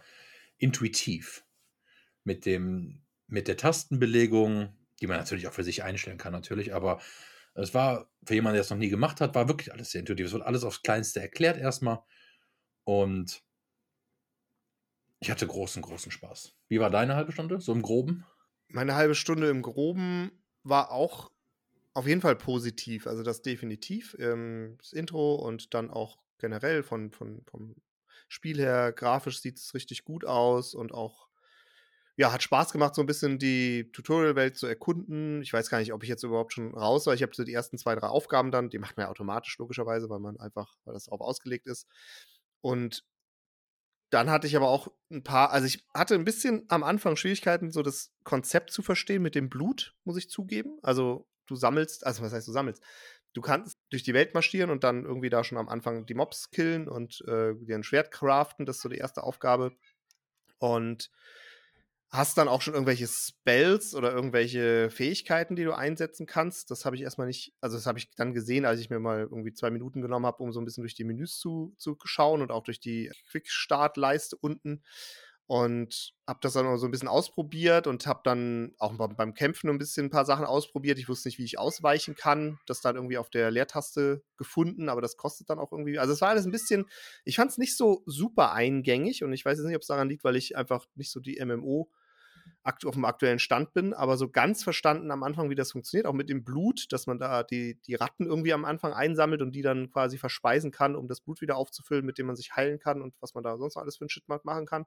intuitiv. 0.56 1.44
Mit 2.22 2.46
dem, 2.46 3.02
mit 3.28 3.48
der 3.48 3.56
Tastenbelegung, 3.56 4.76
die 5.00 5.06
man 5.06 5.18
natürlich 5.18 5.46
auch 5.46 5.52
für 5.52 5.64
sich 5.64 5.84
einstellen 5.84 6.18
kann, 6.18 6.32
natürlich, 6.32 6.74
aber 6.74 7.00
es 7.54 7.74
war, 7.74 8.10
für 8.24 8.34
jemanden, 8.34 8.54
der 8.54 8.62
es 8.62 8.70
noch 8.70 8.76
nie 8.76 8.88
gemacht 8.88 9.20
hat, 9.20 9.34
war 9.34 9.48
wirklich 9.48 9.72
alles 9.72 9.90
sehr 9.90 10.00
intuitiv. 10.00 10.26
Es 10.26 10.32
wird 10.32 10.44
alles 10.44 10.64
aufs 10.64 10.82
Kleinste 10.82 11.20
erklärt 11.20 11.58
erstmal. 11.58 12.00
Und 12.84 13.42
ich 15.20 15.30
hatte 15.30 15.46
großen, 15.46 15.82
großen 15.82 16.12
Spaß. 16.12 16.54
Wie 16.68 16.78
war 16.78 16.90
deine 16.90 17.16
halbe 17.16 17.32
Stunde? 17.32 17.60
So 17.60 17.72
im 17.72 17.82
Groben? 17.82 18.24
Meine 18.68 18.94
halbe 18.94 19.14
Stunde 19.14 19.50
im 19.50 19.62
Groben 19.62 20.30
war 20.62 20.92
auch 20.92 21.32
auf 21.94 22.06
jeden 22.06 22.20
Fall 22.20 22.36
positiv. 22.36 23.08
Also 23.08 23.24
das 23.24 23.42
definitiv. 23.42 24.16
Ähm, 24.20 24.76
das 24.78 24.92
Intro 24.92 25.34
und 25.34 25.74
dann 25.74 25.90
auch 25.90 26.18
generell 26.38 26.84
von, 26.84 27.10
von, 27.10 27.42
vom 27.46 27.74
Spiel 28.28 28.58
her, 28.58 28.92
grafisch 28.92 29.40
sieht 29.40 29.58
es 29.58 29.74
richtig 29.74 30.04
gut 30.04 30.24
aus 30.24 30.74
und 30.74 30.92
auch, 30.92 31.27
ja, 32.18 32.32
hat 32.32 32.42
Spaß 32.42 32.72
gemacht, 32.72 32.96
so 32.96 33.00
ein 33.00 33.06
bisschen 33.06 33.38
die 33.38 33.92
Tutorial-Welt 33.92 34.56
zu 34.56 34.66
erkunden. 34.66 35.40
Ich 35.40 35.52
weiß 35.52 35.70
gar 35.70 35.78
nicht, 35.78 35.92
ob 35.92 36.02
ich 36.02 36.08
jetzt 36.08 36.24
überhaupt 36.24 36.52
schon 36.52 36.74
raus 36.74 37.06
war. 37.06 37.14
Ich 37.14 37.22
habe 37.22 37.32
so 37.32 37.44
die 37.44 37.52
ersten 37.52 37.78
zwei, 37.78 37.94
drei 37.94 38.08
Aufgaben 38.08 38.50
dann, 38.50 38.70
die 38.70 38.78
macht 38.78 38.96
man 38.96 39.04
ja 39.04 39.10
automatisch, 39.10 39.56
logischerweise, 39.58 40.10
weil 40.10 40.18
man 40.18 40.36
einfach, 40.40 40.74
weil 40.84 40.94
das 40.94 41.04
darauf 41.04 41.20
ausgelegt 41.20 41.68
ist. 41.68 41.86
Und 42.60 43.04
dann 44.10 44.30
hatte 44.30 44.48
ich 44.48 44.56
aber 44.56 44.68
auch 44.68 44.88
ein 45.12 45.22
paar, 45.22 45.52
also 45.52 45.68
ich 45.68 45.86
hatte 45.94 46.16
ein 46.16 46.24
bisschen 46.24 46.64
am 46.66 46.82
Anfang 46.82 47.14
Schwierigkeiten, 47.14 47.70
so 47.70 47.82
das 47.82 48.10
Konzept 48.24 48.72
zu 48.72 48.82
verstehen 48.82 49.22
mit 49.22 49.36
dem 49.36 49.48
Blut, 49.48 49.94
muss 50.02 50.16
ich 50.16 50.28
zugeben. 50.28 50.76
Also 50.82 51.28
du 51.46 51.54
sammelst, 51.54 52.04
also 52.04 52.24
was 52.24 52.32
heißt 52.32 52.48
du 52.48 52.52
sammelst? 52.52 52.82
Du 53.32 53.42
kannst 53.42 53.78
durch 53.90 54.02
die 54.02 54.14
Welt 54.14 54.34
marschieren 54.34 54.70
und 54.70 54.82
dann 54.82 55.04
irgendwie 55.04 55.30
da 55.30 55.44
schon 55.44 55.58
am 55.58 55.68
Anfang 55.68 56.04
die 56.04 56.14
Mobs 56.14 56.50
killen 56.50 56.88
und 56.88 57.20
äh, 57.28 57.54
dir 57.54 57.76
ein 57.76 57.84
Schwert 57.84 58.10
craften, 58.10 58.66
das 58.66 58.76
ist 58.76 58.82
so 58.82 58.88
die 58.88 58.98
erste 58.98 59.22
Aufgabe. 59.22 59.70
Und 60.58 61.12
hast 62.10 62.38
dann 62.38 62.48
auch 62.48 62.62
schon 62.62 62.74
irgendwelche 62.74 63.06
Spells 63.06 63.94
oder 63.94 64.12
irgendwelche 64.12 64.90
Fähigkeiten, 64.90 65.56
die 65.56 65.64
du 65.64 65.74
einsetzen 65.74 66.26
kannst. 66.26 66.70
Das 66.70 66.84
habe 66.84 66.96
ich 66.96 67.02
erstmal 67.02 67.26
nicht, 67.26 67.52
also 67.60 67.76
das 67.76 67.86
habe 67.86 67.98
ich 67.98 68.10
dann 68.16 68.32
gesehen, 68.32 68.64
als 68.64 68.80
ich 68.80 68.88
mir 68.88 68.98
mal 68.98 69.20
irgendwie 69.20 69.52
zwei 69.52 69.70
Minuten 69.70 70.00
genommen 70.00 70.24
habe, 70.24 70.42
um 70.42 70.52
so 70.52 70.60
ein 70.60 70.64
bisschen 70.64 70.82
durch 70.82 70.94
die 70.94 71.04
Menüs 71.04 71.38
zu, 71.38 71.74
zu 71.76 71.98
schauen 72.04 72.40
und 72.40 72.50
auch 72.50 72.62
durch 72.62 72.80
die 72.80 73.10
Quick-Start-Leiste 73.30 74.36
unten. 74.36 74.82
Und 75.44 76.12
habe 76.26 76.40
das 76.42 76.52
dann 76.52 76.76
so 76.76 76.86
ein 76.86 76.90
bisschen 76.90 77.08
ausprobiert 77.08 77.86
und 77.86 78.06
habe 78.06 78.20
dann 78.22 78.74
auch 78.76 78.92
beim 79.14 79.32
Kämpfen 79.32 79.70
ein 79.70 79.78
bisschen 79.78 80.06
ein 80.06 80.10
paar 80.10 80.26
Sachen 80.26 80.44
ausprobiert. 80.44 80.98
Ich 80.98 81.08
wusste 81.08 81.28
nicht, 81.28 81.38
wie 81.38 81.44
ich 81.44 81.58
ausweichen 81.58 82.16
kann. 82.16 82.58
Das 82.66 82.82
dann 82.82 82.96
irgendwie 82.96 83.16
auf 83.16 83.30
der 83.30 83.50
Leertaste 83.50 84.22
gefunden, 84.36 84.90
aber 84.90 85.00
das 85.00 85.16
kostet 85.16 85.48
dann 85.48 85.58
auch 85.58 85.72
irgendwie. 85.72 85.98
Also 85.98 86.12
es 86.12 86.20
war 86.20 86.28
alles 86.28 86.44
ein 86.44 86.52
bisschen, 86.52 86.84
ich 87.24 87.36
fand 87.36 87.50
es 87.50 87.56
nicht 87.56 87.78
so 87.78 88.02
super 88.04 88.52
eingängig 88.52 89.24
und 89.24 89.32
ich 89.32 89.42
weiß 89.42 89.56
jetzt 89.56 89.66
nicht, 89.66 89.76
ob 89.76 89.80
es 89.80 89.88
daran 89.88 90.10
liegt, 90.10 90.22
weil 90.22 90.36
ich 90.36 90.54
einfach 90.54 90.84
nicht 90.96 91.10
so 91.10 91.18
die 91.18 91.42
MMO 91.42 91.88
auf 92.84 92.94
dem 92.94 93.04
aktuellen 93.04 93.38
Stand 93.38 93.72
bin, 93.72 93.94
aber 93.94 94.16
so 94.16 94.28
ganz 94.28 94.62
verstanden 94.62 95.10
am 95.10 95.22
Anfang, 95.22 95.50
wie 95.50 95.54
das 95.54 95.72
funktioniert, 95.72 96.06
auch 96.06 96.12
mit 96.12 96.28
dem 96.28 96.44
Blut, 96.44 96.86
dass 96.92 97.06
man 97.06 97.18
da 97.18 97.42
die, 97.42 97.80
die 97.86 97.94
Ratten 97.94 98.26
irgendwie 98.26 98.52
am 98.52 98.64
Anfang 98.64 98.92
einsammelt 98.92 99.42
und 99.42 99.52
die 99.52 99.62
dann 99.62 99.90
quasi 99.90 100.18
verspeisen 100.18 100.70
kann, 100.70 100.96
um 100.96 101.08
das 101.08 101.20
Blut 101.20 101.40
wieder 101.40 101.56
aufzufüllen, 101.56 102.04
mit 102.04 102.18
dem 102.18 102.26
man 102.26 102.36
sich 102.36 102.54
heilen 102.54 102.78
kann 102.78 103.02
und 103.02 103.14
was 103.20 103.34
man 103.34 103.44
da 103.44 103.56
sonst 103.56 103.76
alles 103.76 103.96
für 103.96 104.04
ein 104.04 104.10
Shit 104.10 104.28
machen 104.28 104.66
kann. 104.66 104.84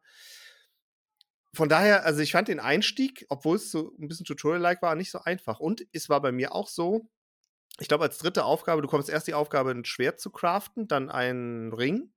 Von 1.54 1.68
daher, 1.68 2.06
also 2.06 2.22
ich 2.22 2.32
fand 2.32 2.48
den 2.48 2.62
Einstieg, 2.62 3.26
obwohl 3.30 3.58
es 3.58 3.72
so 3.72 3.94
ein 4.00 4.08
bisschen 4.08 4.26
Tutorial-like 4.26 4.82
war, 4.82 4.96
nicht 4.96 5.12
so 5.12 5.20
einfach. 5.20 5.60
Und 5.60 5.86
es 5.92 6.08
war 6.08 6.22
bei 6.22 6.32
mir 6.32 6.56
auch 6.56 6.70
so, 6.70 7.10
ich 7.80 7.88
glaube, 7.88 8.06
als 8.06 8.18
dritte 8.20 8.46
Aufgabe, 8.46 8.82
du 8.82 8.88
kommst 8.88 9.10
erst 9.10 9.28
die 9.28 9.34
Aufgabe, 9.34 9.72
ein 9.72 9.86
Schwert 9.86 10.20
zu 10.20 10.30
craften, 10.30 10.88
dann 10.88 11.10
einen 11.10 11.74
Ring. 11.74 12.14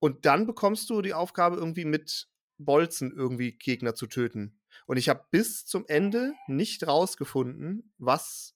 Und 0.00 0.26
dann 0.26 0.46
bekommst 0.46 0.90
du 0.90 1.02
die 1.02 1.14
Aufgabe, 1.14 1.56
irgendwie 1.56 1.84
mit 1.84 2.28
Bolzen 2.58 3.12
irgendwie 3.14 3.52
Gegner 3.52 3.94
zu 3.94 4.06
töten. 4.06 4.59
Und 4.86 4.96
ich 4.96 5.08
habe 5.08 5.24
bis 5.30 5.66
zum 5.66 5.84
Ende 5.86 6.32
nicht 6.46 6.86
rausgefunden, 6.86 7.92
was, 7.98 8.54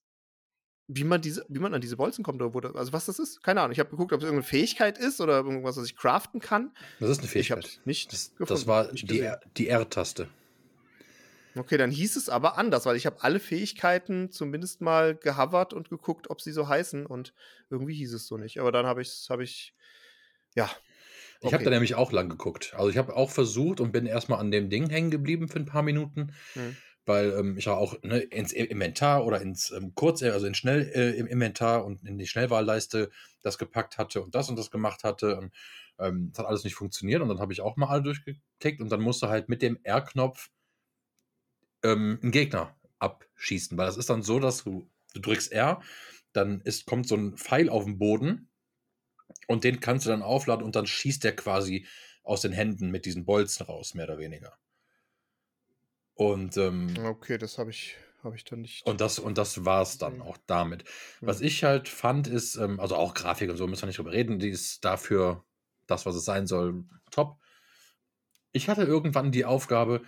wie 0.86 1.04
man 1.04 1.20
diese, 1.20 1.44
wie 1.48 1.58
man 1.58 1.74
an 1.74 1.80
diese 1.80 1.96
Bolzen 1.96 2.24
kommt 2.24 2.42
oder 2.42 2.54
wo 2.54 2.60
also 2.76 2.92
was 2.92 3.06
das 3.06 3.18
ist. 3.18 3.42
Keine 3.42 3.60
Ahnung. 3.60 3.72
Ich 3.72 3.78
habe 3.78 3.90
geguckt, 3.90 4.12
ob 4.12 4.20
es 4.20 4.24
irgendeine 4.24 4.48
Fähigkeit 4.48 4.98
ist 4.98 5.20
oder 5.20 5.36
irgendwas, 5.36 5.76
was 5.76 5.86
ich 5.86 5.96
craften 5.96 6.40
kann. 6.40 6.72
Das 7.00 7.10
ist 7.10 7.20
eine 7.20 7.28
Fähigkeit. 7.28 7.64
Ich 7.64 7.86
nicht 7.86 8.12
das, 8.12 8.30
gefunden, 8.30 8.52
das 8.52 8.66
war 8.66 8.90
nicht 8.92 9.10
die 9.10 9.68
R-Taste. 9.68 10.28
Okay, 11.56 11.76
dann 11.76 11.92
hieß 11.92 12.16
es 12.16 12.28
aber 12.28 12.58
anders, 12.58 12.84
weil 12.84 12.96
ich 12.96 13.06
habe 13.06 13.22
alle 13.22 13.38
Fähigkeiten 13.38 14.32
zumindest 14.32 14.80
mal 14.80 15.14
gehovert 15.14 15.72
und 15.72 15.88
geguckt, 15.88 16.28
ob 16.28 16.40
sie 16.40 16.50
so 16.50 16.68
heißen 16.68 17.06
und 17.06 17.32
irgendwie 17.70 17.94
hieß 17.94 18.12
es 18.12 18.26
so 18.26 18.36
nicht. 18.36 18.58
Aber 18.58 18.72
dann 18.72 18.86
habe 18.86 19.02
ich, 19.02 19.26
habe 19.30 19.44
ich, 19.44 19.74
ja. 20.54 20.68
Ich 21.40 21.52
habe 21.52 21.62
Okay. 21.62 21.64
da 21.64 21.70
nämlich 21.70 21.94
auch 21.94 22.12
lang 22.12 22.28
geguckt. 22.28 22.74
Also 22.76 22.88
ich 22.90 22.96
habe 22.98 23.14
auch 23.16 23.30
versucht 23.30 23.80
und 23.80 23.92
bin 23.92 24.06
erstmal 24.06 24.40
an 24.40 24.50
dem 24.50 24.70
Ding 24.70 24.88
hängen 24.90 25.10
geblieben 25.10 25.48
für 25.48 25.58
ein 25.58 25.66
paar 25.66 25.82
Minuten, 25.82 26.32
Hm. 26.56 26.74
weil 27.06 27.32
ähm, 27.32 27.58
ich 27.58 27.66
ja 27.66 27.74
auch 27.74 28.02
ne, 28.02 28.18
ins 28.20 28.52
I- 28.54 28.60
Inventar 28.60 29.26
oder 29.26 29.40
ins 29.42 29.70
ähm, 29.70 29.94
Kurz, 29.94 30.22
also 30.22 30.46
in 30.46 30.54
Schnell 30.54 30.90
äh, 30.94 31.10
im 31.18 31.26
Inventar 31.26 31.84
und 31.84 32.02
in 32.06 32.18
die 32.18 32.26
Schnellwahlleiste 32.26 33.10
das 33.42 33.58
gepackt 33.58 33.98
hatte 33.98 34.22
und 34.22 34.34
das 34.34 34.48
und 34.48 34.56
das 34.58 34.70
gemacht 34.70 35.04
hatte. 35.04 35.36
Und 35.38 35.52
ähm, 35.98 36.30
das 36.32 36.40
hat 36.40 36.46
alles 36.46 36.64
nicht 36.64 36.74
funktioniert 36.76 37.20
und 37.22 37.28
dann 37.28 37.40
habe 37.40 37.52
ich 37.52 37.60
auch 37.60 37.76
mal 37.76 37.88
alle 37.88 38.02
durchgeklickt 38.02 38.80
und 38.80 38.90
dann 38.90 39.00
musste 39.02 39.28
halt 39.28 39.48
mit 39.48 39.62
dem 39.62 39.78
R-Knopf 39.82 40.50
ähm, 41.82 42.18
einen 42.22 42.32
Gegner 42.32 42.76
abschießen, 42.98 43.76
weil 43.76 43.86
das 43.86 43.96
ist 43.96 44.10
dann 44.10 44.22
so, 44.22 44.38
dass 44.40 44.64
du, 44.64 44.90
du 45.14 45.20
drückst 45.20 45.52
R, 45.52 45.82
dann 46.32 46.60
ist, 46.62 46.86
kommt 46.86 47.06
so 47.06 47.16
ein 47.16 47.36
Pfeil 47.36 47.68
auf 47.68 47.84
den 47.84 47.98
Boden 47.98 48.48
und 49.48 49.64
den 49.64 49.80
kannst 49.80 50.06
du 50.06 50.10
dann 50.10 50.22
aufladen 50.22 50.64
und 50.64 50.76
dann 50.76 50.86
schießt 50.86 51.24
der 51.24 51.36
quasi 51.36 51.86
aus 52.22 52.40
den 52.42 52.52
Händen 52.52 52.90
mit 52.90 53.04
diesen 53.06 53.24
Bolzen 53.24 53.66
raus, 53.66 53.94
mehr 53.94 54.06
oder 54.06 54.18
weniger. 54.18 54.58
Und, 56.14 56.56
ähm, 56.56 56.94
Okay, 56.96 57.38
das 57.38 57.58
habe 57.58 57.70
ich, 57.70 57.96
habe 58.22 58.34
ich 58.36 58.44
dann 58.44 58.60
nicht. 58.60 58.86
und 58.86 59.00
das, 59.00 59.18
und 59.18 59.38
das 59.38 59.64
war 59.64 59.82
es 59.82 59.98
dann 59.98 60.20
auch 60.20 60.36
damit. 60.46 60.84
Was 61.24 61.40
Hm. 61.40 61.46
ich 61.46 61.64
halt 61.64 61.88
fand, 61.88 62.26
ist, 62.26 62.56
ähm, 62.56 62.78
also 62.80 62.96
auch 62.96 63.14
Grafik 63.14 63.50
und 63.50 63.56
so 63.56 63.66
müssen 63.66 63.82
wir 63.82 63.86
nicht 63.86 63.98
drüber 63.98 64.12
reden, 64.12 64.38
die 64.38 64.50
ist 64.50 64.84
dafür 64.84 65.44
das, 65.86 66.06
was 66.06 66.14
es 66.14 66.24
sein 66.24 66.46
soll, 66.46 66.84
top. 67.10 67.38
Ich 68.52 68.68
hatte 68.70 68.84
irgendwann 68.84 69.32
die 69.32 69.44
Aufgabe, 69.44 70.00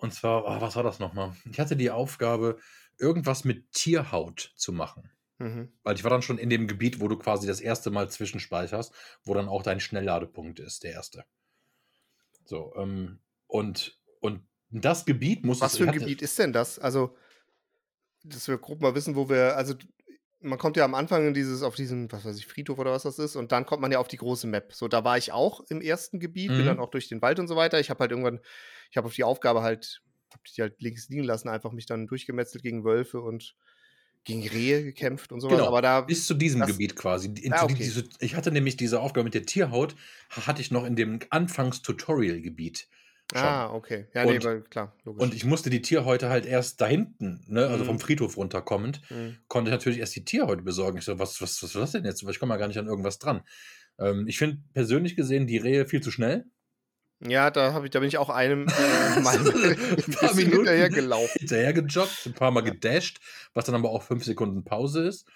und 0.00 0.12
zwar, 0.14 0.46
ah, 0.46 0.60
was 0.60 0.76
war 0.76 0.82
das 0.82 0.98
nochmal? 0.98 1.36
Ich 1.50 1.58
hatte 1.58 1.76
die 1.76 1.90
Aufgabe, 1.90 2.58
irgendwas 2.98 3.44
mit 3.44 3.72
Tierhaut 3.72 4.52
zu 4.56 4.72
machen. 4.72 5.10
Mhm. 5.38 5.72
Weil 5.82 5.96
ich 5.96 6.04
war 6.04 6.10
dann 6.10 6.22
schon 6.22 6.38
in 6.38 6.50
dem 6.50 6.66
Gebiet, 6.66 7.00
wo 7.00 7.08
du 7.08 7.16
quasi 7.18 7.46
das 7.46 7.60
erste 7.60 7.90
Mal 7.90 8.10
zwischenspeicherst, 8.10 8.92
wo 9.24 9.34
dann 9.34 9.48
auch 9.48 9.62
dein 9.62 9.80
Schnellladepunkt 9.80 10.60
ist, 10.60 10.82
der 10.84 10.92
erste. 10.92 11.24
So, 12.44 12.72
ähm, 12.76 13.18
und, 13.46 13.98
und 14.20 14.46
das 14.70 15.04
Gebiet 15.04 15.44
muss 15.44 15.60
Was 15.60 15.76
für 15.76 15.84
ein 15.84 15.92
Gebiet 15.92 16.22
ist 16.22 16.38
denn 16.38 16.52
das? 16.52 16.78
Also, 16.78 17.16
dass 18.24 18.48
wir 18.48 18.58
grob 18.58 18.80
mal 18.80 18.94
wissen, 18.94 19.14
wo 19.14 19.28
wir, 19.28 19.56
also 19.56 19.74
man 20.40 20.58
kommt 20.58 20.76
ja 20.76 20.84
am 20.84 20.94
Anfang 20.94 21.26
in 21.28 21.34
dieses, 21.34 21.62
auf 21.62 21.74
diesen, 21.74 22.10
was 22.12 22.24
weiß 22.24 22.38
ich, 22.38 22.46
Friedhof 22.46 22.78
oder 22.78 22.92
was 22.92 23.02
das 23.02 23.18
ist, 23.18 23.36
und 23.36 23.52
dann 23.52 23.66
kommt 23.66 23.82
man 23.82 23.92
ja 23.92 23.98
auf 23.98 24.08
die 24.08 24.16
große 24.16 24.46
Map. 24.46 24.72
So, 24.74 24.88
da 24.88 25.04
war 25.04 25.18
ich 25.18 25.32
auch 25.32 25.60
im 25.68 25.80
ersten 25.80 26.20
Gebiet, 26.20 26.48
bin 26.48 26.58
Mhm. 26.58 26.64
dann 26.66 26.80
auch 26.80 26.90
durch 26.90 27.08
den 27.08 27.22
Wald 27.22 27.38
und 27.38 27.48
so 27.48 27.56
weiter. 27.56 27.80
Ich 27.80 27.90
habe 27.90 28.00
halt 28.00 28.10
irgendwann, 28.10 28.40
ich 28.90 28.96
habe 28.96 29.06
auf 29.06 29.14
die 29.14 29.24
Aufgabe 29.24 29.62
halt, 29.62 30.02
hab 30.32 30.44
die 30.44 30.62
halt 30.62 30.80
links 30.80 31.08
liegen 31.08 31.24
lassen, 31.24 31.48
einfach 31.48 31.72
mich 31.72 31.86
dann 31.86 32.06
durchgemetzelt 32.06 32.62
gegen 32.62 32.84
Wölfe 32.84 33.20
und 33.20 33.56
gegen 34.26 34.46
Rehe 34.46 34.82
gekämpft 34.84 35.32
und 35.32 35.40
sowas. 35.40 35.56
Genau, 35.56 35.68
Aber 35.68 35.80
da, 35.80 36.02
Bis 36.02 36.26
zu 36.26 36.34
diesem 36.34 36.60
das- 36.60 36.68
Gebiet 36.70 36.94
quasi. 36.96 37.28
In, 37.40 37.52
Ah, 37.54 37.62
okay. 37.64 37.76
diese, 37.78 38.04
ich 38.20 38.34
hatte 38.34 38.50
nämlich 38.52 38.76
diese 38.76 39.00
Aufgabe 39.00 39.24
mit 39.24 39.34
der 39.34 39.46
Tierhaut, 39.46 39.94
hatte 40.28 40.60
ich 40.60 40.70
noch 40.70 40.84
in 40.84 40.96
dem 40.96 41.20
Anfangs-Tutorial-Gebiet. 41.30 42.88
ah, 43.34 43.72
okay. 43.74 44.06
Ja, 44.14 44.24
nee, 44.24 44.34
Und- 44.36 44.44
weil, 44.44 44.62
klar, 44.62 44.94
logisch. 45.04 45.22
Und 45.22 45.34
ich 45.34 45.44
musste 45.44 45.68
die 45.70 45.82
Tierhäute 45.82 46.28
halt 46.28 46.46
erst 46.46 46.80
da 46.80 46.86
hinten, 46.86 47.42
ne, 47.48 47.66
also 47.66 47.82
Mhm. 47.82 47.86
vom 47.88 47.98
Friedhof 48.00 48.36
runterkommend, 48.36 49.00
Mhm. 49.10 49.36
konnte 49.48 49.70
ich 49.70 49.72
natürlich 49.72 49.98
erst 49.98 50.14
die 50.14 50.24
Tierhäute 50.24 50.62
besorgen. 50.62 50.98
Ich 50.98 51.04
so, 51.04 51.18
was, 51.18 51.40
was, 51.40 51.60
was 51.62 51.74
war 51.74 51.80
das 51.82 51.92
denn 51.92 52.04
jetzt? 52.04 52.22
Ich 52.22 52.38
komme 52.38 52.54
ja 52.54 52.58
gar 52.58 52.68
nicht 52.68 52.78
an 52.78 52.86
irgendwas 52.86 53.18
dran. 53.18 53.42
Ähm, 53.98 54.26
ich 54.28 54.38
finde 54.38 54.58
persönlich 54.74 55.16
gesehen 55.16 55.46
die 55.48 55.56
Rehe 55.56 55.86
viel 55.86 56.00
zu 56.02 56.10
schnell. 56.12 56.44
Ja, 57.20 57.50
da, 57.50 57.72
hab 57.72 57.84
ich, 57.84 57.90
da 57.90 58.00
bin 58.00 58.08
ich 58.08 58.18
auch 58.18 58.28
einem 58.28 58.68
äh, 59.16 59.20
mal 59.20 59.36
ein 59.38 60.12
paar 60.12 60.34
Minuten. 60.34 60.56
hinterher 60.56 60.90
gelaufen. 60.90 61.38
hinterher 61.38 61.72
gejoggt, 61.72 62.26
ein 62.26 62.34
paar 62.34 62.50
Mal 62.50 62.62
gedasht, 62.62 63.20
was 63.54 63.64
dann 63.64 63.74
aber 63.74 63.90
auch 63.90 64.02
fünf 64.02 64.24
Sekunden 64.24 64.64
Pause 64.64 65.06
ist. 65.06 65.26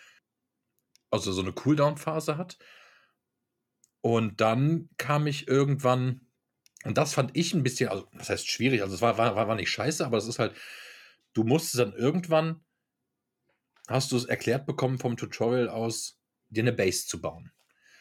Also 1.11 1.33
so 1.33 1.41
eine 1.41 1.53
Cooldown-Phase 1.53 2.37
hat. 2.37 2.59
Und 4.03 4.41
dann 4.41 4.89
kam 4.97 5.27
ich 5.27 5.49
irgendwann, 5.49 6.27
und 6.85 6.97
das 6.97 7.15
fand 7.15 7.37
ich 7.37 7.55
ein 7.55 7.63
bisschen, 7.63 7.89
also 7.89 8.09
das 8.13 8.31
heißt 8.31 8.49
schwierig, 8.49 8.83
also 8.83 8.95
es 8.95 9.03
war, 9.03 9.19
war, 9.19 9.37
war 9.37 9.55
nicht 9.55 9.71
scheiße, 9.71 10.05
aber 10.05 10.19
es 10.19 10.27
ist 10.27 10.39
halt, 10.39 10.55
du 11.33 11.45
musst 11.45 11.79
dann 11.79 11.93
irgendwann, 11.93 12.65
hast 13.89 14.13
du 14.13 14.17
es 14.17 14.25
erklärt 14.25 14.67
bekommen 14.67 14.99
vom 14.99 15.17
Tutorial 15.17 15.69
aus, 15.69 16.19
dir 16.49 16.63
eine 16.63 16.73
Base 16.73 17.07
zu 17.07 17.21
bauen. 17.21 17.53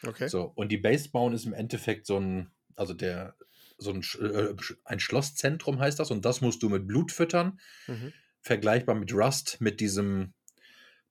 Okay. 0.06 0.28
So, 0.28 0.44
und 0.54 0.70
die 0.70 0.78
Base 0.78 1.10
bauen 1.10 1.34
ist 1.34 1.44
im 1.44 1.52
Endeffekt 1.52 2.06
so 2.06 2.18
ein, 2.18 2.50
also 2.76 2.94
der, 2.94 3.36
so 3.80 3.92
ein, 3.92 4.02
äh, 4.20 4.54
ein 4.84 5.00
Schlosszentrum 5.00 5.80
heißt 5.80 5.98
das, 5.98 6.10
und 6.10 6.24
das 6.24 6.40
musst 6.40 6.62
du 6.62 6.68
mit 6.68 6.86
Blut 6.86 7.12
füttern 7.12 7.60
Mhm. 7.88 8.12
vergleichbar 8.42 8.94
mit 8.94 9.12
Rust, 9.12 9.60
mit 9.60 9.80
diesem, 9.80 10.34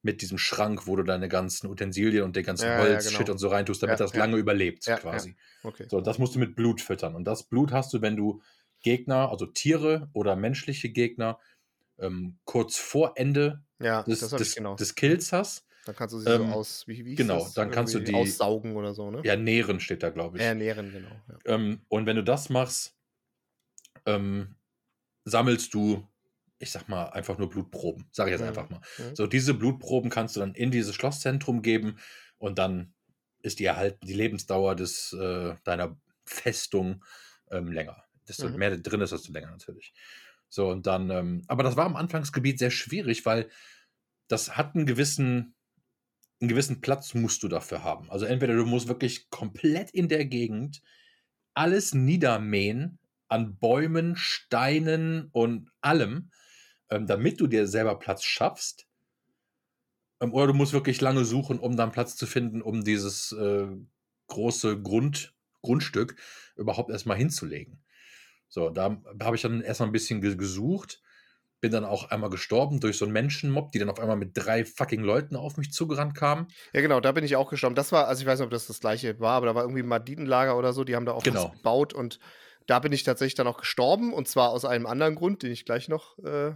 mit 0.02 0.22
diesem 0.22 0.38
Schrank, 0.38 0.88
wo 0.88 0.96
du 0.96 1.04
deine 1.04 1.28
ganzen 1.30 1.68
Utensilien 1.70 2.24
und 2.24 2.36
den 2.36 2.44
ganzen 2.46 2.66
Ja, 2.66 2.78
ja, 2.78 2.84
Holz, 2.84 3.06
genau. 3.08 3.18
Shit 3.18 3.30
und 3.30 3.38
so 3.38 3.50
reintust, 3.50 3.84
damit 3.84 4.00
Ja, 4.00 4.06
das 4.06 4.14
ja. 4.14 4.20
lange 4.20 4.38
überlebt, 4.38 4.86
Ja, 4.88 4.98
quasi. 4.98 5.36
Okay. 5.64 5.88
So, 5.90 6.02
das 6.02 6.20
musst 6.20 6.36
du 6.36 6.40
mit 6.40 6.56
Blut 6.56 6.82
füttern. 6.82 7.16
Und 7.16 7.26
das 7.26 7.44
Blut 7.44 7.72
hast 7.74 7.94
du, 7.94 8.02
wenn 8.02 8.16
du 8.16 8.42
Gegner, 8.82 9.30
also 9.30 9.46
Tiere 9.46 10.10
oder 10.14 10.36
menschliche 10.38 10.90
Gegner, 10.90 11.40
ähm, 11.98 12.40
kurz 12.46 12.78
vor 12.78 13.14
Ende 13.18 13.64
Ja, 13.80 14.04
des, 14.04 14.20
des, 14.22 14.56
genau. 14.56 14.76
des 14.76 14.96
Kills 14.96 15.34
hast. 15.34 15.66
Dann 15.90 15.96
kannst 15.96 16.14
du 16.14 16.20
sie 16.20 16.30
ähm, 16.30 16.42
so 16.42 16.54
aus, 16.54 16.88
wie, 16.88 17.04
wie 17.04 17.16
genau, 17.16 17.40
das? 17.40 17.56
dann 17.56 17.72
kannst 17.72 17.96
du 17.96 17.98
Irgendwie 17.98 18.12
die- 18.12 18.18
aussaugen 18.20 18.76
oder 18.76 18.94
so, 18.94 19.10
ne? 19.10 19.24
Ja, 19.26 19.36
nähren 19.36 19.80
steht 19.80 20.04
da, 20.04 20.12
glaube 20.12 20.38
ich. 20.38 20.44
Ernähren, 20.44 20.92
genau. 20.92 21.10
Ja. 21.28 21.56
Ähm, 21.56 21.82
und 21.88 22.06
wenn 22.06 22.16
du 22.16 22.24
das 22.24 22.52
machst, 22.52 22.96
ähm, 24.06 24.56
sammelst 25.26 25.74
du, 25.74 26.08
ich 26.60 26.70
sag 26.70 26.88
mal, 26.90 27.06
einfach 27.10 27.40
nur 27.40 27.50
Blutproben. 27.50 28.06
Sage 28.12 28.30
ich 28.30 28.34
jetzt 28.34 28.42
Mhm. 28.42 28.50
einfach 28.50 28.70
mal. 28.70 28.82
Mhm. 29.00 29.16
So, 29.16 29.26
diese 29.26 29.56
Blutproben 29.56 30.12
kannst 30.12 30.36
du 30.36 30.42
dann 30.42 30.54
in 30.54 30.70
dieses 30.70 30.94
Schlosszentrum 30.94 31.64
geben 31.64 31.98
und 32.38 32.60
dann 32.60 32.94
ist 33.42 33.58
die 33.58 33.66
erhalten, 33.66 34.06
die 34.06 34.14
Lebensdauer 34.14 34.76
des, 34.76 35.12
äh, 35.14 35.56
deiner 35.64 36.00
Festung 36.24 37.04
ähm, 37.50 37.72
länger. 37.72 38.04
Desto 38.28 38.48
Mhm. 38.48 38.58
mehr 38.58 38.78
drin 38.78 39.02
ist, 39.02 39.12
desto 39.12 39.32
länger 39.32 39.50
natürlich. 39.50 39.96
So, 40.50 40.70
und 40.70 40.86
dann, 40.86 41.10
ähm, 41.10 41.42
aber 41.48 41.64
das 41.64 41.78
war 41.78 41.88
am 41.88 41.96
Anfangsgebiet 41.96 42.60
sehr 42.60 42.70
schwierig, 42.70 43.26
weil 43.26 43.50
das 44.28 44.56
hat 44.56 44.76
einen 44.76 44.86
gewissen, 44.86 45.56
einen 46.40 46.50
gewissen 46.50 46.82
Platz 46.82 47.14
musst 47.14 47.44
du 47.44 47.48
dafür 47.48 47.84
haben. 47.84 48.10
Also 48.10 48.26
entweder 48.26 48.56
du 48.56 48.66
musst 48.66 48.88
wirklich 48.88 49.30
komplett 49.30 49.92
in 49.92 50.08
der 50.08 50.26
Gegend 50.26 50.82
alles 51.54 51.94
niedermähen 51.94 53.00
an 53.28 53.58
Bäumen, 53.58 54.16
Steinen 54.16 55.30
und 55.32 55.70
allem, 55.82 56.32
ähm, 56.90 57.06
damit 57.06 57.40
du 57.42 57.48
dir 57.48 57.68
selber 57.68 58.00
Platz 58.00 58.24
schaffst. 58.24 58.88
Ähm, 60.22 60.34
oder 60.34 60.48
du 60.48 60.54
musst 60.54 60.74
wirklich 60.74 61.02
lange 61.02 61.26
suchen, 61.26 61.60
um 61.60 61.76
dann 61.76 61.92
Platz 61.92 62.16
zu 62.16 62.26
finden, 62.26 62.62
um 62.62 62.84
dieses 62.84 63.32
äh, 63.34 63.68
große 64.28 64.82
Grund, 64.82 65.36
Grundstück 65.62 66.16
überhaupt 66.56 66.90
erstmal 66.90 67.18
hinzulegen. 67.18 67.84
So, 68.48 68.70
da 68.70 69.02
habe 69.22 69.36
ich 69.36 69.42
dann 69.42 69.62
erstmal 69.62 69.90
ein 69.90 69.94
bisschen 69.94 70.22
ge- 70.22 70.36
gesucht, 70.36 71.02
bin 71.62 71.72
dann 71.72 71.86
auch 71.86 72.10
einmal 72.12 72.30
gestorben 72.30 72.80
durch 72.80 72.98
so 72.98 73.06
einen 73.06 73.14
Menschenmob, 73.14 73.72
die 73.72 73.80
dann 73.80 73.90
auf 73.90 74.00
einmal 74.00 74.16
mit 74.16 74.32
drei 74.34 74.66
fucking 74.66 75.02
Leuten 75.02 75.36
auf 75.36 75.58
mich 75.58 75.72
zugerannt 75.72 76.16
kamen. 76.16 76.48
ja, 76.74 76.82
genau, 76.82 77.00
da 77.00 77.12
bin 77.12 77.24
ich 77.24 77.36
auch 77.36 77.50
gestorben. 77.50 77.76
Das 77.76 77.92
war, 77.92 78.08
also 78.08 78.22
ich 78.22 78.28
weiß 78.28 78.40
nicht, 78.40 78.46
ob 78.46 78.52
das 78.52 78.68
das 78.68 78.80
gleiche 78.80 79.20
war, 79.20 79.34
aber 79.34 79.48
da 79.48 79.56
war 79.56 79.64
irgendwie 79.64 79.84
ein 79.84 79.88
Maditenlager 79.88 80.58
oder 80.58 80.74
so, 80.74 80.84
die 80.84 80.96
haben 80.96 81.06
da 81.06 81.12
auch 81.14 81.24
Genau. 81.24 81.46
was 81.46 81.52
gebaut 81.52 81.94
und 81.94 82.20
da 82.68 82.80
bin 82.80 82.92
ich 82.92 83.04
tatsächlich 83.04 83.36
dann 83.36 83.48
auch 83.48 83.58
gestorben 83.58 84.14
und 84.14 84.28
zwar 84.28 84.50
aus 84.52 84.64
einem 84.66 84.86
anderen 84.86 85.16
Grund, 85.16 85.44
den 85.44 85.52
ich 85.52 85.66
gleich 85.66 85.90
noch 85.90 86.18
äh, 86.20 86.54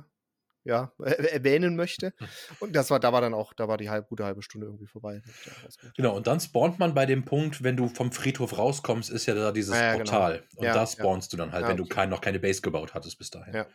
ja, 0.65 0.93
erwähnen 0.99 1.75
möchte. 1.75 2.13
Und 2.59 2.75
das 2.75 2.89
war, 2.89 2.99
da 2.99 3.11
war 3.11 3.19
dann 3.21 3.33
auch, 3.33 3.53
da 3.53 3.67
war 3.67 3.77
die 3.77 3.89
halb, 3.89 4.07
gute 4.07 4.23
halbe 4.23 4.41
Stunde 4.41 4.67
irgendwie 4.67 4.87
vorbei. 4.87 5.21
Genau, 5.95 6.15
und 6.15 6.27
dann 6.27 6.39
spawnt 6.39 6.79
man 6.79 6.93
bei 6.93 7.05
dem 7.05 7.25
Punkt, 7.25 7.63
wenn 7.63 7.75
du 7.75 7.87
vom 7.87 8.11
Friedhof 8.11 8.57
rauskommst, 8.57 9.09
ist 9.09 9.25
ja 9.25 9.35
da 9.35 9.51
dieses 9.51 9.75
Ja, 9.75 9.83
ja, 9.83 9.91
genau. 9.93 10.03
Portal. 10.11 10.43
Und 10.55 10.65
Ja, 10.65 10.73
da 10.73 10.87
spawnst 10.87 11.33
du 11.33 11.37
dann 11.37 11.51
halt, 11.51 11.67
wenn 11.67 11.77
du 11.77 11.85
kein, 11.85 12.09
noch 12.09 12.21
keine 12.21 12.39
Base 12.39 12.61
gebaut 12.61 12.93
hattest 12.93 13.17
bis 13.17 13.29
dahin. 13.29 13.53
Ja. 13.53 13.65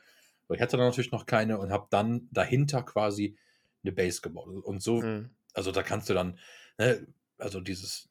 So, 0.49 0.55
ich 0.55 0.61
hatte 0.61 0.77
dann 0.77 0.87
natürlich 0.87 1.13
noch 1.13 1.27
keine 1.27 1.59
und 1.59 1.71
habe 1.73 1.89
dann 1.91 2.29
dahinter 2.33 2.83
quasi 2.83 3.39
eine 3.83 3.93
Base 3.93 4.21
gebaut. 4.23 4.49
Und 4.65 4.83
so, 4.83 5.03
Mhm. 5.03 5.31
also 5.55 5.73
da 5.73 5.83
kannst 5.83 6.09
du 6.09 6.15
dann, 6.15 6.39
ne, 6.79 7.07
also 7.39 7.61
dieses, 7.61 8.09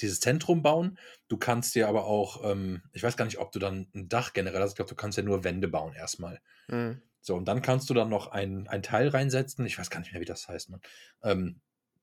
dieses 0.00 0.20
Zentrum 0.20 0.62
bauen. 0.62 0.98
Du 1.28 1.36
kannst 1.36 1.74
dir 1.74 1.88
aber 1.88 2.04
auch, 2.04 2.42
ähm, 2.50 2.82
ich 2.92 3.02
weiß 3.02 3.16
gar 3.16 3.24
nicht, 3.24 3.38
ob 3.38 3.52
du 3.52 3.58
dann 3.58 3.88
ein 3.94 4.08
Dach 4.08 4.32
generell 4.32 4.60
hast. 4.60 4.70
Ich 4.70 4.76
glaube, 4.76 4.88
du 4.88 4.96
kannst 4.96 5.18
ja 5.18 5.24
nur 5.24 5.44
Wände 5.44 5.68
bauen 5.68 5.94
erstmal. 5.94 6.40
Mhm. 6.68 7.02
So, 7.20 7.36
und 7.36 7.46
dann 7.46 7.62
kannst 7.62 7.88
du 7.90 7.94
dann 7.94 8.08
noch 8.08 8.28
ein, 8.28 8.68
ein 8.68 8.82
Teil 8.82 9.08
reinsetzen. 9.08 9.64
Ich 9.66 9.78
weiß 9.78 9.90
gar 9.90 10.00
nicht 10.00 10.12
mehr, 10.12 10.20
wie 10.20 10.26
das 10.26 10.48
heißt, 10.48 10.70
man. 10.70 10.80
Ähm, 11.22 11.60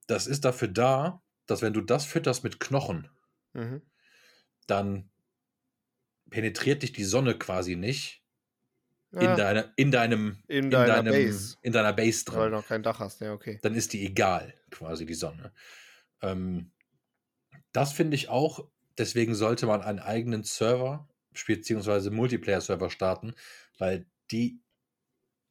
das 0.07 0.27
ist 0.27 0.45
dafür 0.45 0.69
da, 0.69 1.21
dass 1.45 1.61
wenn 1.61 1.73
du 1.73 1.81
das 1.81 2.05
fütterst 2.05 2.43
mit 2.43 2.59
Knochen, 2.59 3.09
Mhm. 3.53 3.81
dann 4.67 5.09
penetriert 6.29 6.81
dich 6.83 6.91
die 6.91 7.03
Sonne 7.03 7.37
quasi 7.37 7.75
nicht 7.75 8.23
in, 9.11 9.21
Ja, 9.21 9.35
deine, 9.35 9.73
in 9.75 9.91
deinem 9.91 10.37
in 10.47 10.65
in 10.65 10.69
deiner 10.71 10.95
deinem, 10.95 11.13
Base. 11.13 11.57
in 11.61 11.73
deiner 11.73 11.93
Base 11.93 12.25
Weil 12.27 12.33
du 12.35 12.39
drin. 12.41 12.51
noch 12.51 12.67
kein 12.67 12.83
Dach 12.83 12.99
hast, 12.99 13.21
ja, 13.21 13.33
okay. 13.33 13.59
Dann 13.61 13.75
ist 13.75 13.93
die 13.93 14.05
egal, 14.05 14.53
quasi 14.71 15.05
die 15.05 15.13
Sonne. 15.15 15.51
Ähm, 16.21 16.71
das 17.71 17.93
finde 17.93 18.15
ich 18.15 18.29
auch, 18.29 18.67
deswegen 18.97 19.35
sollte 19.35 19.65
man 19.65 19.81
einen 19.81 19.99
eigenen 19.99 20.43
Server 20.43 21.07
beziehungsweise 21.45 22.11
Multiplayer-Server 22.11 22.89
starten, 22.89 23.33
weil 23.77 24.05
die 24.31 24.59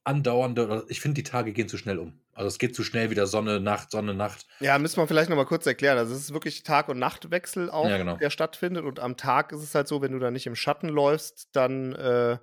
andauernde, 0.05 0.85
ich 0.88 1.00
finde, 1.00 1.15
die 1.17 1.23
Tage 1.23 1.53
gehen 1.53 1.69
zu 1.69 1.79
schnell 1.79 1.99
um. 1.99 2.21
Also 2.33 2.49
es 2.49 2.59
geht 2.59 2.75
zu 2.77 2.85
schnell 2.85 3.11
wieder 3.11 3.27
Sonne, 3.27 3.59
Nacht, 3.61 3.91
Sonne, 3.91 4.15
Nacht. 4.15 4.47
Ja, 4.61 4.79
müssen 4.79 4.97
wir 4.99 5.07
vielleicht 5.09 5.29
noch 5.29 5.37
mal 5.37 5.45
kurz 5.47 5.67
erklären. 5.67 5.99
Also 5.99 6.15
es 6.15 6.21
ist 6.21 6.33
wirklich 6.33 6.62
Tag- 6.62 6.88
und 6.88 6.99
Nachtwechsel 6.99 7.69
auch, 7.71 7.88
Ja, 7.88 7.99
genau. 7.99 8.17
der 8.17 8.31
stattfindet. 8.31 8.85
Und 8.85 9.00
am 9.00 9.17
Tag 9.17 9.50
ist 9.53 9.62
es 9.62 9.75
halt 9.75 9.88
so, 9.88 10.00
wenn 10.00 10.12
du 10.12 10.19
da 10.19 10.31
nicht 10.31 10.47
im 10.47 10.55
Schatten 10.55 10.88
läufst, 10.88 11.49
dann 11.53 11.95
äh, 11.95 12.38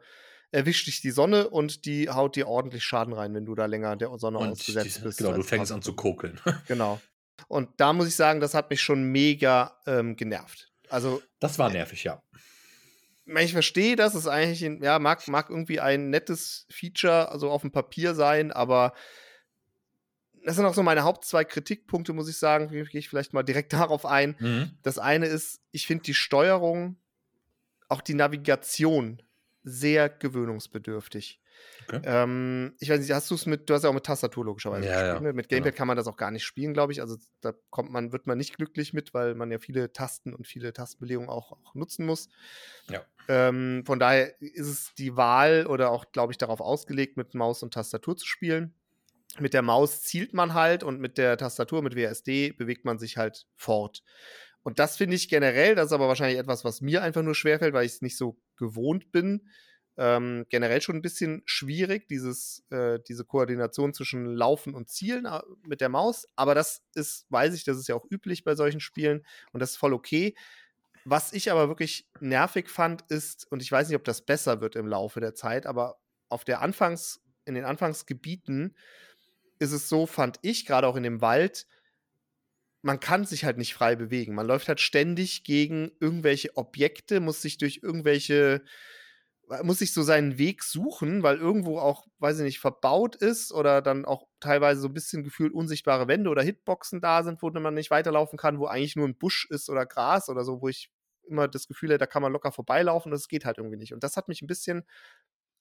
erwischt 0.55 0.87
dich 0.87 1.01
die 1.01 1.11
Sonne 1.11 1.49
und 1.49 1.85
die 1.85 2.09
haut 2.09 2.37
dir 2.37 2.47
ordentlich 2.47 2.83
Schaden 2.83 3.13
rein, 3.13 3.33
wenn 3.33 3.45
du 3.45 3.55
da 3.55 3.65
länger 3.65 3.97
der 3.97 4.17
Sonne 4.17 4.37
Und 4.37 4.51
ausgesetzt 4.51 4.97
die, 4.97 5.01
bist. 5.01 5.17
genau, 5.17 5.31
du 5.31 5.37
als 5.37 5.47
fängst 5.47 5.71
an 5.71 5.81
zu 5.81 5.93
kokeln. 5.93 6.39
Genau. 6.67 7.01
Und 7.49 7.69
da 7.77 7.91
muss 7.91 8.07
ich 8.07 8.15
sagen, 8.15 8.39
das 8.39 8.53
hat 8.53 8.69
mich 8.69 8.81
schon 8.81 9.11
mega 9.11 9.77
ähm, 9.85 10.15
genervt. 10.15 10.71
Also 10.89 11.21
Das 11.41 11.59
war 11.59 11.69
nervig, 11.69 12.05
ja. 12.05 12.23
ich 13.25 13.51
verstehe 13.51 13.97
das, 13.97 14.15
ist 14.15 14.27
eigentlich, 14.27 14.63
ein, 14.63 14.81
ja, 14.81 14.97
mag, 14.99 15.27
mag 15.27 15.49
irgendwie 15.49 15.81
ein 15.81 16.09
nettes 16.09 16.65
Feature, 16.69 17.29
also 17.29 17.51
auf 17.51 17.61
dem 17.61 17.71
Papier 17.71 18.15
sein, 18.15 18.53
aber 18.53 18.93
das 20.45 20.55
sind 20.55 20.65
auch 20.65 20.73
so 20.73 20.83
meine 20.83 21.03
Haupt 21.03 21.25
zwei 21.25 21.43
Kritikpunkte, 21.43 22.13
muss 22.13 22.29
ich 22.29 22.37
sagen. 22.37 22.69
Gehe 22.69 22.87
ich 22.93 23.09
vielleicht 23.09 23.33
mal 23.33 23.43
direkt 23.43 23.73
darauf 23.73 24.05
ein. 24.05 24.37
Mhm. 24.39 24.71
Das 24.83 24.97
eine 24.99 25.25
ist, 25.25 25.59
ich 25.71 25.85
finde 25.85 26.03
die 26.03 26.13
Steuerung, 26.13 26.95
auch 27.89 28.01
die 28.01 28.13
Navigation 28.13 29.21
sehr 29.67 30.09
gewöhnungsbedürftig. 30.09 31.41
Okay. 31.87 32.01
Ähm, 32.03 32.75
ich 32.79 32.89
weiß 32.89 32.99
nicht, 32.99 33.11
hast 33.11 33.31
du 33.31 33.35
es 33.35 33.45
mit, 33.45 33.69
du 33.69 33.73
hast 33.73 33.83
ja 33.83 33.89
auch 33.89 33.93
mit 33.93 34.05
Tastatur 34.05 34.45
logischerweise 34.45 34.85
Ja, 34.87 34.91
gespielt. 34.93 35.13
ja, 35.15 35.19
Ne? 35.21 35.33
Mit 35.33 35.49
Gamepad 35.49 35.71
genau. 35.71 35.77
kann 35.77 35.87
man 35.87 35.97
das 35.97 36.07
auch 36.07 36.17
gar 36.17 36.31
nicht 36.31 36.43
spielen, 36.43 36.73
glaube 36.73 36.91
ich. 36.93 37.01
Also 37.01 37.17
da 37.41 37.53
kommt 37.69 37.91
man, 37.91 38.11
wird 38.11 38.27
man 38.27 38.37
nicht 38.37 38.55
glücklich 38.55 38.93
mit, 38.93 39.13
weil 39.13 39.35
man 39.35 39.51
ja 39.51 39.57
viele 39.59 39.91
Tasten 39.91 40.33
und 40.33 40.45
viele 40.47 40.73
Tastenbelegungen 40.73 41.29
auch, 41.29 41.51
auch 41.53 41.73
nutzen 41.75 42.05
muss. 42.05 42.29
Ja. 42.89 43.03
Ähm, 43.27 43.83
von 43.85 43.99
daher 43.99 44.39
ist 44.41 44.67
es 44.67 44.93
die 44.95 45.15
Wahl 45.15 45.65
oder 45.65 45.91
auch, 45.91 46.11
glaube 46.11 46.31
ich, 46.33 46.37
darauf 46.37 46.61
ausgelegt, 46.61 47.17
mit 47.17 47.33
Maus 47.33 47.63
und 47.63 47.73
Tastatur 47.73 48.15
zu 48.17 48.27
spielen. 48.27 48.73
Mit 49.39 49.53
der 49.53 49.63
Maus 49.63 50.01
zielt 50.03 50.33
man 50.33 50.53
halt 50.53 50.83
und 50.83 50.99
mit 51.01 51.17
der 51.17 51.37
Tastatur, 51.37 51.81
mit 51.81 51.95
WSD, 51.95 52.51
bewegt 52.53 52.85
man 52.85 52.99
sich 52.99 53.17
halt 53.17 53.47
fort. 53.55 54.03
Und 54.65 54.79
das 54.79 54.97
finde 54.97 55.15
ich 55.15 55.29
generell, 55.29 55.75
das 55.75 55.87
ist 55.87 55.91
aber 55.91 56.07
wahrscheinlich 56.07 56.39
etwas, 56.39 56.65
was 56.65 56.81
mir 56.81 57.03
einfach 57.03 57.21
nur 57.21 57.35
schwerfällt, 57.35 57.75
weil 57.75 57.85
ich 57.85 57.91
es 57.93 58.01
nicht 58.01 58.17
so 58.17 58.41
gewohnt 58.57 59.11
bin. 59.11 59.47
Ähm, 59.95 60.47
generell 60.49 60.81
schon 60.81 60.95
ein 60.95 61.03
bisschen 61.03 61.43
schwierig, 61.45 62.07
dieses, 62.07 62.65
äh, 62.71 62.97
diese 63.07 63.25
Koordination 63.25 63.93
zwischen 63.93 64.25
Laufen 64.25 64.73
und 64.73 64.89
Zielen 64.89 65.25
äh, 65.25 65.39
mit 65.67 65.81
der 65.81 65.89
Maus. 65.89 66.25
Aber 66.35 66.55
das 66.55 66.81
ist, 66.95 67.27
weiß 67.29 67.53
ich, 67.53 67.63
das 67.63 67.77
ist 67.77 67.87
ja 67.87 67.93
auch 67.93 68.07
üblich 68.09 68.43
bei 68.43 68.55
solchen 68.55 68.79
Spielen 68.79 69.23
und 69.51 69.59
das 69.59 69.73
ist 69.73 69.77
voll 69.77 69.93
okay. 69.93 70.33
Was 71.03 71.31
ich 71.31 71.51
aber 71.51 71.67
wirklich 71.67 72.09
nervig 72.19 72.67
fand, 72.67 73.03
ist, 73.09 73.45
und 73.51 73.61
ich 73.61 73.71
weiß 73.71 73.87
nicht, 73.87 73.97
ob 73.97 74.03
das 74.03 74.25
besser 74.25 74.61
wird 74.61 74.75
im 74.75 74.87
Laufe 74.87 75.19
der 75.19 75.35
Zeit, 75.35 75.67
aber 75.67 75.99
auf 76.27 76.43
der 76.43 76.61
Anfangs, 76.61 77.21
in 77.45 77.53
den 77.53 77.65
Anfangsgebieten 77.65 78.75
ist 79.59 79.73
es 79.73 79.89
so, 79.89 80.07
fand 80.07 80.39
ich, 80.41 80.65
gerade 80.65 80.87
auch 80.87 80.95
in 80.95 81.03
dem 81.03 81.21
Wald, 81.21 81.67
man 82.85 82.99
kann 82.99 83.25
sich 83.25 83.43
halt 83.45 83.57
nicht 83.57 83.73
frei 83.73 83.95
bewegen. 83.95 84.35
Man 84.35 84.45
läuft 84.45 84.67
halt 84.67 84.79
ständig 84.79 85.43
gegen 85.43 85.91
irgendwelche 85.99 86.55
Objekte, 86.55 87.19
muss 87.19 87.41
sich 87.41 87.57
durch 87.57 87.79
irgendwelche, 87.81 88.61
muss 89.63 89.79
sich 89.79 89.91
so 89.91 90.03
seinen 90.03 90.37
Weg 90.37 90.61
suchen, 90.61 91.23
weil 91.23 91.37
irgendwo 91.37 91.79
auch, 91.79 92.05
weiß 92.19 92.37
ich 92.37 92.43
nicht, 92.43 92.59
verbaut 92.59 93.15
ist 93.15 93.51
oder 93.51 93.81
dann 93.81 94.05
auch 94.05 94.27
teilweise 94.39 94.81
so 94.81 94.87
ein 94.87 94.93
bisschen 94.93 95.23
gefühlt 95.23 95.51
unsichtbare 95.51 96.07
Wände 96.07 96.29
oder 96.29 96.43
Hitboxen 96.43 97.01
da 97.01 97.23
sind, 97.23 97.41
wo 97.41 97.49
man 97.49 97.73
nicht 97.73 97.89
weiterlaufen 97.89 98.37
kann, 98.37 98.59
wo 98.59 98.67
eigentlich 98.67 98.95
nur 98.95 99.07
ein 99.07 99.17
Busch 99.17 99.47
ist 99.49 99.67
oder 99.71 99.87
Gras 99.87 100.29
oder 100.29 100.43
so, 100.43 100.61
wo 100.61 100.67
ich 100.67 100.91
immer 101.27 101.47
das 101.47 101.67
Gefühl 101.67 101.89
hätte, 101.89 101.99
da 101.99 102.05
kann 102.05 102.21
man 102.21 102.33
locker 102.33 102.51
vorbeilaufen 102.51 103.11
und 103.11 103.17
es 103.17 103.27
geht 103.27 103.45
halt 103.45 103.57
irgendwie 103.57 103.77
nicht. 103.77 103.93
Und 103.95 104.03
das 104.03 104.15
hat 104.15 104.27
mich 104.27 104.43
ein 104.43 104.47
bisschen 104.47 104.85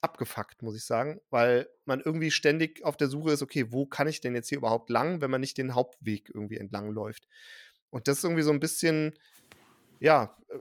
abgefuckt, 0.05 0.63
muss 0.63 0.77
ich 0.77 0.85
sagen, 0.85 1.21
weil 1.31 1.69
man 1.85 2.01
irgendwie 2.01 2.31
ständig 2.31 2.85
auf 2.85 2.97
der 2.97 3.09
Suche 3.09 3.33
ist, 3.33 3.43
okay, 3.43 3.73
wo 3.73 3.87
kann 3.87 4.07
ich 4.07 4.21
denn 4.21 4.35
jetzt 4.35 4.49
hier 4.49 4.59
überhaupt 4.59 4.91
lang, 4.91 5.21
wenn 5.21 5.31
man 5.31 5.41
nicht 5.41 5.59
den 5.59 5.75
Hauptweg 5.75 6.31
irgendwie 6.33 6.59
entlang 6.59 6.91
läuft. 6.91 7.27
Und 7.91 8.07
das 8.07 8.19
ist 8.19 8.25
irgendwie 8.25 8.43
so 8.43 8.53
ein 8.53 8.61
bisschen, 8.61 9.15
ja, 10.01 10.37
äh, 10.49 10.59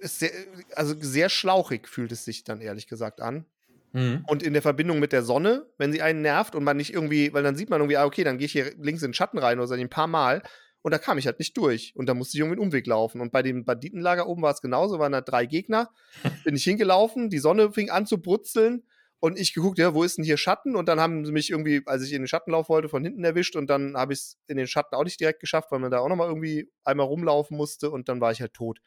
ist 0.00 0.20
sehr, 0.20 0.30
also 0.76 0.94
sehr 1.00 1.28
schlauchig 1.28 1.88
fühlt 1.88 2.12
es 2.12 2.24
sich 2.24 2.44
dann 2.44 2.60
ehrlich 2.60 2.86
gesagt 2.86 3.20
an. 3.20 3.46
Mhm. 3.92 4.24
Und 4.26 4.42
in 4.42 4.52
der 4.52 4.62
Verbindung 4.62 5.00
mit 5.00 5.12
der 5.12 5.22
Sonne, 5.22 5.66
wenn 5.78 5.92
sie 5.92 6.02
einen 6.02 6.22
nervt 6.22 6.54
und 6.54 6.62
man 6.62 6.76
nicht 6.76 6.92
irgendwie, 6.92 7.32
weil 7.32 7.42
dann 7.42 7.56
sieht 7.56 7.70
man 7.70 7.80
irgendwie, 7.80 7.96
ah, 7.96 8.04
okay, 8.04 8.22
dann 8.22 8.38
gehe 8.38 8.46
ich 8.46 8.52
hier 8.52 8.72
links 8.78 9.02
in 9.02 9.08
den 9.08 9.14
Schatten 9.14 9.38
rein 9.38 9.58
oder 9.58 9.66
so 9.66 9.74
ein 9.74 9.88
paar 9.88 10.06
Mal 10.06 10.42
und 10.82 10.92
da 10.92 10.98
kam 10.98 11.18
ich 11.18 11.26
halt 11.26 11.38
nicht 11.38 11.56
durch. 11.56 11.92
Und 11.96 12.06
da 12.06 12.14
musste 12.14 12.36
ich 12.36 12.40
irgendwie 12.40 12.58
einen 12.58 12.68
Umweg 12.68 12.86
laufen. 12.86 13.20
Und 13.20 13.32
bei 13.32 13.42
dem 13.42 13.64
Banditenlager 13.64 14.28
oben 14.28 14.42
war 14.42 14.52
es 14.52 14.60
genauso, 14.60 14.98
waren 14.98 15.12
da 15.12 15.20
drei 15.20 15.46
Gegner. 15.46 15.90
Bin 16.44 16.56
ich 16.56 16.64
hingelaufen, 16.64 17.30
die 17.30 17.38
Sonne 17.38 17.72
fing 17.72 17.90
an 17.90 18.06
zu 18.06 18.20
brutzeln 18.20 18.84
und 19.20 19.38
ich 19.38 19.52
geguckt, 19.52 19.78
ja, 19.78 19.94
wo 19.94 20.04
ist 20.04 20.18
denn 20.18 20.24
hier 20.24 20.36
Schatten? 20.36 20.76
Und 20.76 20.88
dann 20.88 21.00
haben 21.00 21.24
sie 21.24 21.32
mich 21.32 21.50
irgendwie, 21.50 21.82
als 21.86 22.04
ich 22.04 22.12
in 22.12 22.22
den 22.22 22.28
Schatten 22.28 22.52
laufen 22.52 22.68
wollte, 22.68 22.88
von 22.88 23.02
hinten 23.02 23.24
erwischt 23.24 23.56
und 23.56 23.68
dann 23.68 23.96
habe 23.96 24.12
ich 24.12 24.20
es 24.20 24.38
in 24.46 24.56
den 24.56 24.68
Schatten 24.68 24.94
auch 24.94 25.04
nicht 25.04 25.20
direkt 25.20 25.40
geschafft, 25.40 25.72
weil 25.72 25.80
man 25.80 25.90
da 25.90 25.98
auch 25.98 26.08
nochmal 26.08 26.28
irgendwie 26.28 26.70
einmal 26.84 27.06
rumlaufen 27.06 27.56
musste 27.56 27.90
und 27.90 28.08
dann 28.08 28.20
war 28.20 28.30
ich 28.30 28.40
halt 28.40 28.54
tot. 28.54 28.80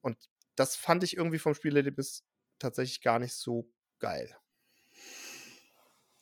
Und 0.00 0.16
das 0.56 0.74
fand 0.74 1.04
ich 1.04 1.16
irgendwie 1.16 1.38
vom 1.38 1.54
Spielerlebnis 1.54 2.24
tatsächlich 2.58 3.00
gar 3.00 3.18
nicht 3.18 3.34
so 3.34 3.70
geil. 4.00 4.36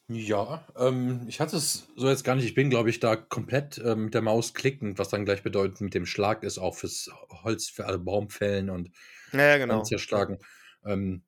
Ja, 0.08 0.66
ähm, 0.76 1.24
ich 1.28 1.40
hatte 1.40 1.56
es 1.56 1.88
so 1.96 2.08
jetzt 2.08 2.24
gar 2.24 2.34
nicht. 2.34 2.44
Ich 2.44 2.54
bin, 2.54 2.68
glaube 2.68 2.90
ich, 2.90 3.00
da 3.00 3.16
komplett 3.16 3.78
ähm, 3.78 4.06
mit 4.06 4.14
der 4.14 4.20
Maus 4.20 4.52
klickend, 4.52 4.98
was 4.98 5.08
dann 5.08 5.24
gleich 5.24 5.42
bedeutet, 5.42 5.80
mit 5.80 5.94
dem 5.94 6.04
Schlag 6.04 6.42
ist 6.42 6.58
auch 6.58 6.74
fürs 6.74 7.10
Holz, 7.42 7.68
für 7.68 7.86
alle 7.86 7.98
Baumfällen 7.98 8.68
und 8.68 8.90
Ja, 9.32 9.56
genau. 9.56 9.82
zerschlagen. 9.82 10.38
Ähm, 10.84 11.24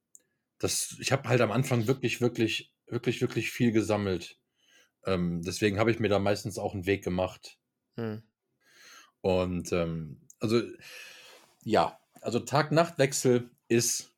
das, 0.58 0.96
ich 1.00 1.10
habe 1.10 1.28
halt 1.28 1.40
am 1.40 1.52
Anfang 1.52 1.86
wirklich, 1.86 2.20
wirklich, 2.20 2.74
wirklich, 2.86 3.22
wirklich 3.22 3.50
viel 3.50 3.72
gesammelt. 3.72 4.38
Ähm, 5.06 5.40
deswegen 5.42 5.78
habe 5.78 5.90
ich 5.90 5.98
mir 5.98 6.08
da 6.08 6.18
meistens 6.18 6.58
auch 6.58 6.74
einen 6.74 6.86
Weg 6.86 7.02
gemacht. 7.02 7.58
Hm. 7.94 8.22
Und 9.22 9.72
ähm, 9.72 10.20
also, 10.38 10.62
ja, 11.64 11.98
also 12.20 12.40
Tag-Nacht-Wechsel 12.40 13.50
ist 13.68 14.14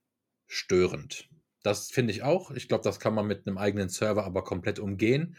störend. 0.48 1.28
Das 1.68 1.90
finde 1.90 2.14
ich 2.14 2.22
auch. 2.22 2.50
Ich 2.52 2.66
glaube, 2.66 2.82
das 2.82 2.98
kann 2.98 3.12
man 3.12 3.26
mit 3.26 3.46
einem 3.46 3.58
eigenen 3.58 3.90
Server 3.90 4.24
aber 4.24 4.42
komplett 4.42 4.78
umgehen. 4.78 5.36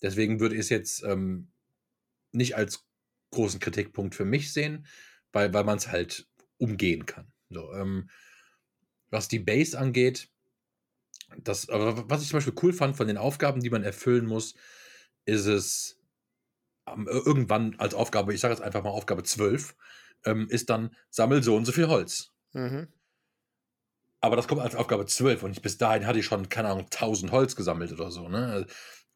Deswegen 0.00 0.38
würde 0.38 0.54
ich 0.54 0.60
es 0.60 0.68
jetzt 0.68 1.02
ähm, 1.02 1.50
nicht 2.30 2.54
als 2.54 2.86
großen 3.32 3.58
Kritikpunkt 3.58 4.14
für 4.14 4.24
mich 4.24 4.52
sehen, 4.52 4.86
weil, 5.32 5.52
weil 5.52 5.64
man 5.64 5.78
es 5.78 5.88
halt 5.88 6.28
umgehen 6.56 7.04
kann. 7.04 7.32
So, 7.50 7.72
ähm, 7.72 8.08
was 9.10 9.26
die 9.26 9.40
Base 9.40 9.76
angeht, 9.76 10.30
das, 11.36 11.66
was 11.66 12.22
ich 12.22 12.28
zum 12.28 12.36
Beispiel 12.36 12.54
cool 12.62 12.72
fand 12.72 12.96
von 12.96 13.08
den 13.08 13.18
Aufgaben, 13.18 13.60
die 13.60 13.70
man 13.70 13.82
erfüllen 13.82 14.26
muss, 14.26 14.54
ist 15.24 15.46
es 15.46 15.98
ähm, 16.86 17.08
irgendwann 17.08 17.74
als 17.80 17.94
Aufgabe, 17.94 18.32
ich 18.32 18.40
sage 18.40 18.54
jetzt 18.54 18.62
einfach 18.62 18.84
mal 18.84 18.90
Aufgabe 18.90 19.24
12, 19.24 19.74
ähm, 20.26 20.46
ist 20.48 20.70
dann, 20.70 20.94
sammel 21.10 21.42
so 21.42 21.56
und 21.56 21.64
so 21.64 21.72
viel 21.72 21.88
Holz. 21.88 22.30
Mhm. 22.52 22.86
Aber 24.24 24.36
das 24.36 24.46
kommt 24.48 24.60
als 24.62 24.76
Aufgabe 24.76 25.04
12 25.06 25.42
und 25.42 25.50
ich, 25.52 25.62
bis 25.62 25.78
dahin 25.78 26.06
hatte 26.06 26.20
ich 26.20 26.24
schon, 26.26 26.48
keine 26.48 26.68
Ahnung, 26.70 26.86
1000 26.90 27.32
Holz 27.32 27.56
gesammelt 27.56 27.92
oder 27.92 28.10
so. 28.10 28.28
Ne? 28.28 28.66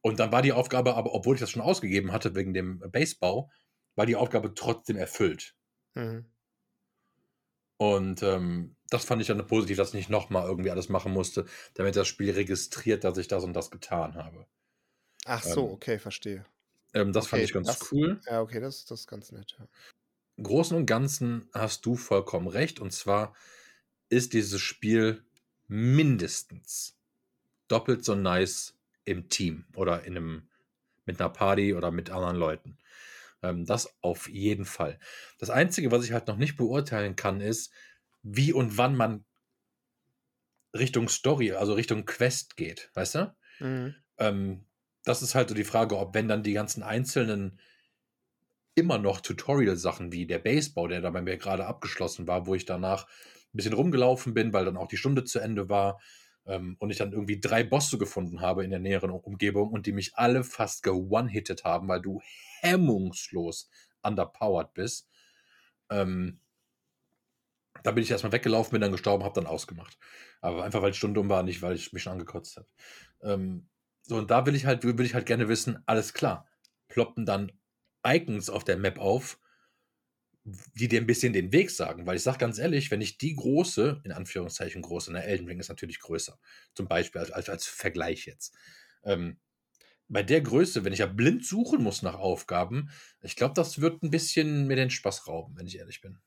Und 0.03 0.19
dann 0.21 0.33
war 0.33 0.43
die 0.43 0.53
Aufgabe, 0.53 0.95
aber 0.97 1.15
obwohl 1.15 1.37
ich 1.37 1.41
das 1.41 1.51
schon 1.51 1.63
ausgegeben 1.63 2.13
hatte 2.13 2.35
wegen 2.35 2.53
dem 2.55 2.81
Basebau, 2.91 3.51
war 3.95 4.07
die 4.07 4.17
Aufgabe 4.17 4.53
trotzdem 4.55 4.97
erfüllt. 4.97 5.55
Mhm. 5.95 6.27
Und 7.79 8.23
ähm, 8.23 8.77
das 8.89 9.05
fand 9.05 9.21
ich 9.21 9.29
dann 9.29 9.47
positiv, 9.47 9.77
dass 9.77 9.89
ich 9.89 9.95
nicht 9.95 10.11
nochmal 10.11 10.47
irgendwie 10.49 10.71
alles 10.71 10.89
machen 10.89 11.13
musste, 11.13 11.45
damit 11.75 11.97
das 11.97 12.09
Spiel 12.09 12.33
registriert, 12.33 13.05
dass 13.05 13.19
ich 13.19 13.29
das 13.29 13.45
und 13.45 13.53
das 13.53 13.71
getan 13.71 14.15
habe. 14.15 14.47
Ach 15.25 15.43
so, 15.43 15.67
Ähm, 15.69 15.73
okay, 15.75 15.99
verstehe. 15.99 16.45
Ähm, 16.95 17.13
das 17.13 17.27
fand 17.27 17.41
Okay, 17.41 17.45
ich 17.45 17.53
ganz 17.53 17.67
das- 17.67 17.93
cool. 17.93 18.21
Ja, 18.27 18.41
okay, 18.41 18.61
das, 18.61 18.87
das 18.87 19.01
ist 19.01 19.07
ganz 19.07 19.31
nett. 19.33 19.57
Ja. 19.59 19.67
Im 20.37 20.45
Großen 20.45 20.77
und 20.77 20.87
Ganzen 20.87 21.49
hast 21.53 21.85
du 21.87 21.97
vollkommen 21.97 22.47
recht. 22.49 22.81
Und 22.81 22.93
zwar 22.93 23.35
ist 24.09 24.33
dieses 24.33 24.61
Spiel 24.61 25.25
mindestens 25.69 26.97
doppelt 27.69 28.05
so 28.05 28.15
nice 28.15 28.75
im 29.05 29.29
Team 29.29 29.65
oder 29.75 30.05
in 30.05 30.17
einem, 30.17 30.49
mit 31.05 31.21
einer 31.21 31.31
Party 31.31 31.75
oder 31.75 31.91
mit 31.91 32.11
anderen 32.11 32.37
Leuten. 32.37 32.79
Ähm, 33.43 33.67
das 33.67 33.95
auf 34.03 34.29
jeden 34.29 34.65
Fall. 34.65 34.99
Das 35.39 35.51
Einzige, 35.51 35.91
was 35.91 36.05
ich 36.05 36.13
halt 36.13 36.29
noch 36.29 36.37
nicht 36.37 36.57
beurteilen 36.57 37.17
kann, 37.17 37.41
ist, 37.41 37.73
wie 38.23 38.53
und 38.53 38.79
wann 38.79 38.97
man 38.97 39.25
Richtung 40.75 41.09
Story, 41.09 41.53
also 41.53 41.75
Richtung 41.75 42.05
Quest 42.05 42.57
geht. 42.57 42.91
Weißt 42.95 43.17
du? 43.17 43.37
Mhm. 43.61 43.95
Ähm, 44.19 44.65
das 45.05 45.23
ist 45.23 45.35
halt 45.35 45.49
so 45.49 45.55
die 45.55 45.65
Frage, 45.65 45.99
ob 45.99 46.15
wenn 46.15 46.29
dann 46.29 46.43
die 46.43 46.53
ganzen 46.53 46.83
einzelnen 46.83 47.61
immer 48.75 48.99
noch 48.99 49.21
Tutorial-Sachen 49.21 50.13
wie 50.13 50.27
der 50.27 50.39
Basebau, 50.39 50.87
der 50.87 51.01
da 51.01 51.11
bei 51.11 51.23
mir 51.23 51.39
gerade 51.39 51.67
abgeschlossen 51.67 52.27
war, 52.27 52.47
wo 52.47 52.55
ich 52.55 52.67
danach 52.67 53.07
ein 53.57 53.59
bisschen 53.59 53.73
rumgelaufen 53.73 54.35
bin, 54.35 54.53
weil 54.53 54.67
dann 54.67 54.77
auch 54.77 54.89
die 54.89 54.99
Stunde 54.99 55.25
zu 55.25 55.39
Ende 55.39 55.71
war 55.71 55.99
ähm, 56.45 56.77
und 56.79 56.91
ich 56.91 56.99
dann 56.99 57.13
irgendwie 57.13 57.41
drei 57.41 57.65
Bosse 57.65 57.97
gefunden 57.97 58.43
habe 58.43 58.65
in 58.65 58.71
der 58.71 58.81
näheren 58.81 59.11
Umgebung 59.11 59.71
und 59.71 59.87
die 59.87 59.93
mich 59.93 60.17
alle 60.17 60.45
fast 60.45 60.83
ge-one-hitted 60.83 61.65
haben, 61.65 61.89
weil 61.89 62.03
du 62.03 62.21
hemmungslos 62.61 63.71
underpowered 64.03 64.75
bist. 64.75 65.09
Ähm, 65.91 66.41
da 67.83 67.93
bin 67.93 68.03
ich 68.03 68.11
erstmal 68.11 68.33
weggelaufen, 68.33 68.73
bin 68.73 68.81
dann 68.81 68.93
gestorben, 68.93 69.25
habe 69.25 69.41
dann 69.41 69.47
ausgemacht. 69.47 69.99
Aber 70.41 70.65
einfach, 70.65 70.83
weil 70.83 70.91
die 70.91 70.99
Stunde 70.99 71.21
um 71.21 71.29
war, 71.31 71.43
nicht, 71.43 71.63
weil 71.63 71.75
ich 71.75 71.93
mich 71.93 72.03
schon 72.03 72.13
angekotzt 72.13 72.57
habe. 72.57 72.67
Ähm, 73.23 73.69
so, 74.03 74.17
und 74.17 74.31
da 74.31 74.45
will 74.45 74.55
ich 74.55 74.67
halt, 74.67 74.85
will 74.85 75.07
ich 75.07 75.15
halt 75.15 75.27
gerne 75.27 75.49
wissen, 75.49 75.83
alles 75.87 76.13
klar, 76.13 76.47
ploppen 76.89 77.27
dann 77.27 77.53
Icons 78.07 78.51
auf 78.51 78.65
der 78.65 78.77
Map 78.77 78.99
auf, 78.99 79.41
die 80.75 80.89
dir 80.89 81.01
ein 81.01 81.07
bisschen 81.07 81.33
den 81.33 81.53
Weg 81.53 81.71
sagen. 81.71 82.07
Weil 82.07 82.17
ich 82.17 82.23
sage 82.23 82.39
ganz 82.39 82.59
ehrlich, 82.59 82.91
wenn 82.91 83.01
ich 83.01 83.19
die 83.19 83.35
große, 83.35 84.01
in 84.05 84.13
Anführungszeichen 84.13 84.83
große, 84.83 85.13
der 85.13 85.27
Elden 85.27 85.47
Ring 85.47 85.59
ist 85.59 85.69
natürlich 85.69 85.99
größer, 86.01 86.39
zum 86.75 86.89
Beispiel 86.89 87.21
als, 87.21 87.33
als, 87.33 87.49
als 87.49 87.67
Vergleich 87.67 88.27
jetzt. 88.27 88.55
Ähm, 89.05 89.39
bei 90.09 90.23
der 90.23 90.41
Größe, 90.41 90.85
wenn 90.85 90.93
ich 90.93 91.01
ja 91.01 91.07
blind 91.07 91.45
suchen 91.45 91.83
muss 91.83 92.03
nach 92.03 92.15
Aufgaben, 92.15 92.91
ich 93.23 93.35
glaube, 93.35 93.55
das 93.55 93.81
wird 93.81 94.03
ein 94.03 94.11
bisschen 94.11 94.69
mir 94.69 94.77
den 94.77 94.91
Spaß 94.91 95.27
rauben, 95.27 95.57
wenn 95.57 95.67
ich 95.67 95.79
ehrlich 95.79 96.01
bin. 96.01 96.19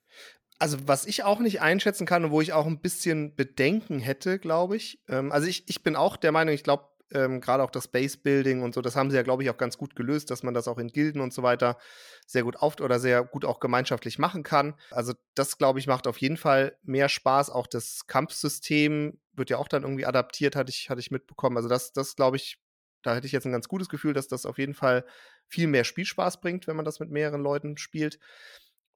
Also, 0.57 0.77
was 0.85 1.05
ich 1.05 1.23
auch 1.23 1.39
nicht 1.39 1.61
einschätzen 1.61 2.05
kann 2.05 2.25
und 2.25 2.31
wo 2.31 2.41
ich 2.41 2.51
auch 2.51 2.65
ein 2.65 2.81
bisschen 2.81 3.33
Bedenken 3.35 3.99
hätte, 3.99 4.39
glaube 4.39 4.75
ich. 4.75 4.99
Ähm, 5.07 5.31
also, 5.31 5.47
ich, 5.47 5.63
ich 5.69 5.83
bin 5.83 5.95
auch 5.95 6.17
der 6.17 6.33
Meinung, 6.33 6.53
ich 6.53 6.63
glaube, 6.63 6.89
ähm, 7.13 7.41
gerade 7.41 7.63
auch 7.63 7.71
das 7.71 7.87
Base-Building 7.87 8.61
und 8.61 8.73
so, 8.73 8.81
das 8.81 8.95
haben 8.95 9.09
sie 9.09 9.17
ja, 9.17 9.23
glaube 9.23 9.43
ich, 9.43 9.49
auch 9.49 9.57
ganz 9.57 9.77
gut 9.77 9.95
gelöst, 9.95 10.31
dass 10.31 10.43
man 10.43 10.53
das 10.53 10.67
auch 10.67 10.77
in 10.77 10.89
Gilden 10.89 11.21
und 11.21 11.33
so 11.33 11.43
weiter 11.43 11.77
sehr 12.25 12.43
gut 12.43 12.57
auf 12.57 12.79
oder 12.79 12.99
sehr 12.99 13.23
gut 13.23 13.45
auch 13.45 13.59
gemeinschaftlich 13.59 14.19
machen 14.19 14.43
kann. 14.43 14.75
Also, 14.91 15.13
das, 15.35 15.57
glaube 15.57 15.79
ich, 15.79 15.87
macht 15.87 16.07
auf 16.07 16.17
jeden 16.17 16.37
Fall 16.37 16.77
mehr 16.83 17.09
Spaß. 17.09 17.49
Auch 17.49 17.67
das 17.67 18.07
Kampfsystem 18.07 19.19
wird 19.33 19.49
ja 19.49 19.57
auch 19.57 19.67
dann 19.67 19.83
irgendwie 19.83 20.05
adaptiert, 20.05 20.55
hatte 20.55 20.71
ich, 20.71 20.89
hatte 20.89 20.99
ich 20.99 21.11
mitbekommen. 21.11 21.57
Also, 21.57 21.69
das, 21.69 21.93
das 21.93 22.15
glaube 22.15 22.37
ich, 22.37 22.59
da 23.01 23.15
hätte 23.15 23.27
ich 23.27 23.33
jetzt 23.33 23.45
ein 23.45 23.51
ganz 23.51 23.67
gutes 23.67 23.89
Gefühl, 23.89 24.13
dass 24.13 24.27
das 24.27 24.45
auf 24.45 24.57
jeden 24.57 24.73
Fall 24.73 25.05
viel 25.47 25.67
mehr 25.67 25.83
Spielspaß 25.83 26.41
bringt, 26.41 26.67
wenn 26.67 26.75
man 26.75 26.85
das 26.85 26.99
mit 26.99 27.09
mehreren 27.09 27.41
Leuten 27.41 27.77
spielt 27.77 28.19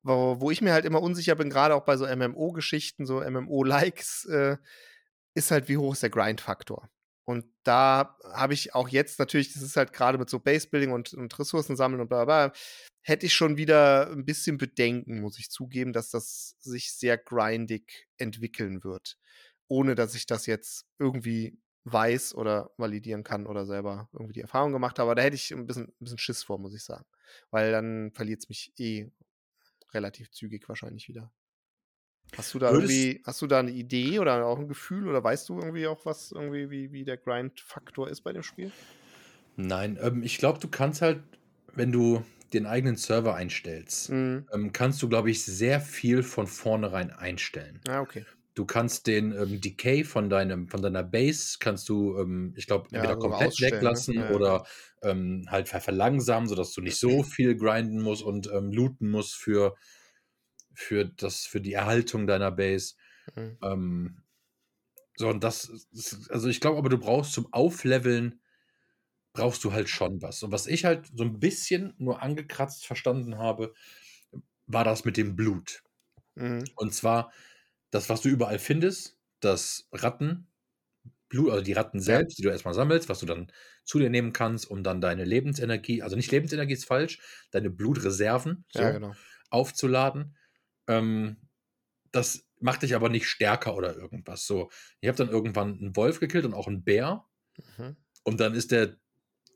wo, 0.04 0.40
wo 0.40 0.52
ich 0.52 0.62
mir 0.62 0.74
halt 0.74 0.86
immer 0.86 1.02
unsicher 1.02 1.36
bin, 1.36 1.50
gerade 1.50 1.76
auch 1.76 1.86
bei 1.86 1.98
so 1.98 2.06
MMO-Geschichten, 2.06 3.06
so 3.06 3.22
MMO-Likes, 3.22 4.26
äh, 4.26 4.58
ist 5.34 5.52
halt, 5.52 5.68
wie 5.70 5.78
hoch 5.78 5.94
ist 5.94 6.04
der 6.04 6.10
Grind-Faktor? 6.10 6.90
Und 7.26 7.46
da 7.64 8.18
habe 8.34 8.54
ich 8.54 8.76
auch 8.76 8.90
jetzt 8.90 9.20
natürlich, 9.20 9.54
das 9.54 9.62
ist 9.62 9.78
halt 9.78 9.94
gerade 9.94 10.18
mit 10.18 10.30
so 10.30 10.40
Base-Building 10.40 10.92
und, 10.92 11.14
und 11.14 11.40
Ressourcen 11.40 11.76
sammeln 11.76 12.02
und 12.02 12.10
bla 12.10 12.26
bla, 12.26 12.54
hätte 13.02 13.26
ich 13.26 13.34
schon 13.34 13.58
wieder 13.58 14.12
ein 14.12 14.26
bisschen 14.26 14.58
Bedenken, 14.58 15.22
muss 15.22 15.40
ich 15.40 15.50
zugeben, 15.50 15.94
dass 15.94 16.10
das 16.10 16.56
sich 16.60 16.94
sehr 16.94 17.18
grindig 17.18 18.08
entwickeln 18.18 18.84
wird. 18.84 19.18
Ohne 19.68 19.96
dass 19.96 20.16
ich 20.16 20.26
das 20.26 20.46
jetzt 20.46 20.86
irgendwie 21.00 21.58
weiß 21.86 22.36
oder 22.36 22.72
validieren 22.78 23.24
kann 23.24 23.46
oder 23.46 23.66
selber 23.66 24.10
irgendwie 24.14 24.34
die 24.34 24.42
Erfahrung 24.42 24.72
gemacht 24.72 25.00
habe. 25.00 25.16
Da 25.16 25.22
hätte 25.22 25.36
ich 25.36 25.52
ein 25.52 25.66
bisschen, 25.68 25.88
ein 25.88 25.96
bisschen 26.00 26.18
Schiss 26.18 26.44
vor, 26.44 26.60
muss 26.60 26.74
ich 26.74 26.84
sagen. 26.84 27.06
Weil 27.52 27.72
dann 27.72 28.12
verliert 28.14 28.42
es 28.42 28.50
mich 28.50 28.74
eh 28.78 29.12
relativ 29.94 30.32
zügig 30.32 30.68
wahrscheinlich 30.68 31.08
wieder. 31.08 31.32
Hast 32.36 32.54
du 32.54 32.60
da 32.60 32.72
Würdest- 32.72 32.74
irgendwie, 32.74 33.22
hast 33.26 33.42
du 33.42 33.48
da 33.48 33.60
eine 33.60 33.72
Idee 33.72 34.20
oder 34.20 34.46
auch 34.46 34.58
ein 34.60 34.68
Gefühl 34.68 35.08
oder 35.08 35.24
weißt 35.24 35.48
du 35.50 35.60
irgendwie 35.60 35.88
auch 35.88 36.06
was, 36.06 36.32
irgendwie, 36.32 36.70
wie, 36.72 36.92
wie 36.92 37.06
der 37.06 37.18
Grind-Faktor 37.18 38.10
ist 38.10 38.22
bei 38.22 38.34
dem 38.34 38.44
Spiel? 38.44 38.74
Nein, 39.56 39.98
ähm, 40.02 40.24
ich 40.24 40.38
glaube, 40.38 40.60
du 40.60 40.68
kannst 40.68 41.02
halt, 41.02 41.24
wenn 41.74 41.92
du 41.92 42.24
den 42.54 42.66
eigenen 42.66 42.96
Server 42.96 43.36
einstellst, 43.36 44.10
Mhm. 44.10 44.48
ähm, 44.52 44.72
kannst 44.74 45.02
du, 45.02 45.10
glaube 45.10 45.32
ich, 45.32 45.44
sehr 45.46 45.80
viel 45.82 46.24
von 46.24 46.48
vornherein 46.48 47.12
einstellen. 47.12 47.82
Ah, 47.88 48.02
okay. 48.02 48.26
Du 48.56 48.66
kannst 48.66 49.08
den 49.08 49.34
ähm, 49.34 49.62
Decay 49.62 50.04
von 50.04 50.30
deinem, 50.30 50.70
von 50.70 50.82
deiner 50.82 51.04
Base, 51.04 51.58
kannst 51.60 51.90
du, 51.90 52.18
ähm, 52.20 52.54
ich 52.58 52.68
glaube, 52.68 52.90
Ja, 52.92 53.02
entweder 53.02 53.18
sogar 53.18 53.40
komplett 53.40 53.52
ausstellen, 53.52 53.90
ne? 53.92 54.06
weglassen 54.06 54.16
Ja, 54.16 54.40
ja. 54.40 54.40
oder 54.40 54.66
ähm, 55.04 55.46
halt 55.50 55.70
ver 55.70 55.82
verlangsamen, 55.82 56.50
sodass 56.50 56.74
du 56.74 56.82
nicht 56.82 57.00
so 57.00 57.24
viel 57.24 57.56
grinden 57.58 58.02
musst 58.02 58.24
und 58.24 58.50
ähm, 58.54 58.72
looten 58.72 59.10
musst 59.12 59.36
für, 59.36 59.76
für, 60.74 61.06
das, 61.06 61.46
für 61.46 61.62
die 61.62 61.74
Erhaltung 61.74 62.28
deiner 62.28 62.52
Base. 62.52 62.96
Mhm. 63.36 63.58
Ähm, 63.64 64.24
so, 65.18 65.30
und 65.30 65.44
das, 65.44 65.66
ist- 65.92 66.32
also 66.32 66.50
ich 66.50 66.62
glaube 66.62 66.78
aber, 66.78 66.90
du 66.90 66.98
brauchst 67.00 67.34
zum 67.34 67.52
Aufleveln, 67.54 68.42
brauchst 69.34 69.64
du 69.64 69.74
halt 69.74 69.90
schon 69.90 70.22
was. 70.22 70.44
Und 70.44 70.52
was 70.52 70.68
ich 70.68 70.86
halt 70.86 71.08
so 71.16 71.24
ein 71.24 71.40
bisschen 71.40 71.94
nur 71.98 72.22
angekratzt 72.22 72.86
verstanden 72.86 73.38
habe, 73.38 73.74
war 74.68 74.84
das 74.86 75.06
mit 75.06 75.18
dem 75.18 75.36
Blut. 75.36 75.84
Mhm. 76.36 76.76
Und 76.76 76.94
zwar 76.94 77.32
das, 77.92 78.10
was 78.10 78.22
du 78.22 78.30
überall 78.30 78.60
findest, 78.60 79.18
das 79.40 79.88
Ratten, 79.92 80.48
Blut, 81.30 81.52
also 81.52 81.64
die 81.64 81.74
Ratten 81.74 82.00
selbst, 82.00 82.38
die 82.38 82.44
du 82.44 82.50
erstmal 82.50 82.74
sammelst, 82.76 83.10
was 83.10 83.20
du 83.20 83.26
dann 83.26 83.52
zu 83.86 84.00
dir 84.00 84.10
nehmen 84.10 84.34
kannst, 84.34 84.70
um 84.70 84.84
dann 84.84 85.02
deine 85.02 85.26
Lebensenergie, 85.26 86.02
also 86.04 86.16
nicht 86.16 86.32
Lebensenergie 86.32 86.74
ist 86.74 86.86
falsch, 86.86 87.20
deine 87.52 87.70
Blutreserven 87.72 88.66
so, 88.70 88.84
Ja, 88.84 88.92
genau. 88.92 89.18
aufzuladen. 89.50 90.38
Ähm, 90.88 91.38
das 92.12 92.48
macht 92.60 92.84
dich 92.84 92.96
aber 92.96 93.10
nicht 93.10 93.28
stärker 93.28 93.76
oder 93.76 93.96
irgendwas. 93.96 94.48
So, 94.48 94.72
ich 95.02 95.10
habe 95.10 95.18
dann 95.18 95.30
irgendwann 95.30 95.80
einen 95.80 95.96
Wolf 95.98 96.20
gekillt 96.20 96.46
und 96.46 96.54
auch 96.54 96.68
einen 96.68 96.84
Bär 96.84 97.26
Mhm. 97.58 97.94
und 98.24 98.40
dann 98.40 98.54
ist 98.54 98.72
der 98.72 98.98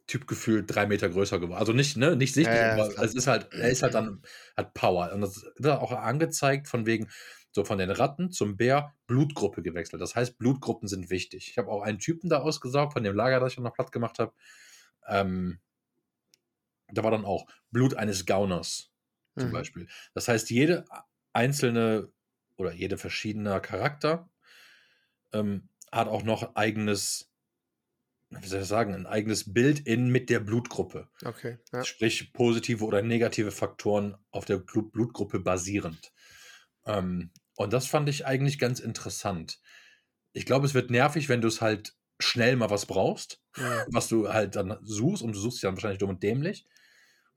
Typ 0.07 0.27
gefühlt 0.27 0.73
drei 0.73 0.87
Meter 0.87 1.09
größer 1.09 1.39
geworden. 1.39 1.59
Also 1.59 1.73
nicht, 1.73 1.97
ne, 1.97 2.15
nicht 2.17 2.33
sichtlich, 2.35 2.63
Ja, 2.63 2.77
aber 2.77 2.89
es 3.03 3.15
ist 3.15 3.27
halt, 3.27 3.49
er 3.53 3.69
ist 3.71 3.83
halt 3.83 3.95
dann, 3.95 4.23
hat 4.57 4.73
Power. 4.73 5.11
Und 5.13 5.21
das 5.21 5.45
wird 5.57 5.79
auch 5.79 5.91
angezeigt 5.93 6.67
von 6.67 6.85
wegen, 6.85 7.09
so 7.53 7.65
von 7.65 7.79
den 7.79 7.91
Ratten 7.91 8.31
zum 8.31 8.57
Bär, 8.57 8.95
Blutgruppe 9.07 9.63
gewechselt. 9.63 10.01
Das 10.01 10.15
heißt, 10.15 10.37
Blutgruppen 10.39 10.87
sind 10.89 11.09
wichtig. 11.11 11.49
Ich 11.51 11.57
habe 11.57 11.69
auch 11.71 11.81
einen 11.83 11.99
Typen 11.99 12.29
da 12.29 12.39
ausgesaugt 12.39 12.93
von 12.93 13.03
dem 13.03 13.15
Lager, 13.15 13.39
das 13.41 13.53
ich 13.53 13.59
noch 13.59 13.73
platt 13.73 13.91
gemacht 13.93 14.19
habe. 14.19 14.33
Ähm, 15.07 15.59
da 16.89 17.03
war 17.03 17.11
dann 17.11 17.25
auch 17.25 17.45
Blut 17.71 17.95
eines 17.95 18.25
Gauners 18.25 18.91
zum 19.37 19.51
Mhm. 19.51 19.51
Beispiel. 19.51 19.87
Das 20.13 20.27
heißt, 20.27 20.49
jede 20.49 20.85
einzelne 21.37 22.11
oder 22.57 22.73
jede 22.73 22.97
verschiedene 22.97 23.61
Charakter 23.61 24.29
ähm, 25.33 25.69
hat 25.91 26.07
auch 26.07 26.23
noch 26.23 26.55
eigenes, 26.55 27.31
wie 28.29 28.47
soll 28.47 28.61
ich 28.61 28.67
sagen, 28.67 28.93
ein 28.93 29.05
eigenes 29.05 29.53
Bild 29.53 29.79
in 29.79 30.09
mit 30.09 30.29
der 30.29 30.39
Blutgruppe. 30.39 31.09
Okay. 31.25 31.57
Ja. 31.71 31.83
Sprich, 31.83 32.33
positive 32.33 32.83
oder 32.85 33.01
negative 33.01 33.51
Faktoren 33.51 34.17
auf 34.31 34.45
der 34.45 34.57
Blut 34.57 34.91
Blutgruppe 34.91 35.39
basierend. 35.39 36.11
Ähm, 36.85 37.31
und 37.55 37.73
das 37.73 37.87
fand 37.87 38.09
ich 38.09 38.25
eigentlich 38.25 38.59
ganz 38.59 38.79
interessant. 38.79 39.59
Ich 40.33 40.45
glaube, 40.45 40.65
es 40.65 40.73
wird 40.73 40.91
nervig, 40.91 41.29
wenn 41.29 41.41
du 41.41 41.47
es 41.47 41.61
halt 41.61 41.95
schnell 42.19 42.55
mal 42.55 42.69
was 42.69 42.85
brauchst, 42.85 43.41
Mhm. 43.57 43.85
was 43.91 44.07
du 44.07 44.33
halt 44.33 44.55
dann 44.55 44.77
suchst 44.81 45.23
und 45.23 45.33
du 45.35 45.39
suchst 45.39 45.63
dann 45.63 45.75
wahrscheinlich 45.75 45.99
dumm 45.99 46.11
und 46.11 46.23
dämlich. 46.23 46.65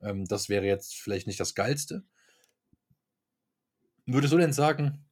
Ähm, 0.02 0.26
das 0.26 0.48
wäre 0.48 0.66
jetzt 0.66 0.94
vielleicht 0.96 1.26
nicht 1.26 1.40
das 1.40 1.54
Geilste. 1.54 2.04
Würdest 4.12 4.32
du 4.32 4.38
denn 4.38 4.52
sagen, 4.52 5.08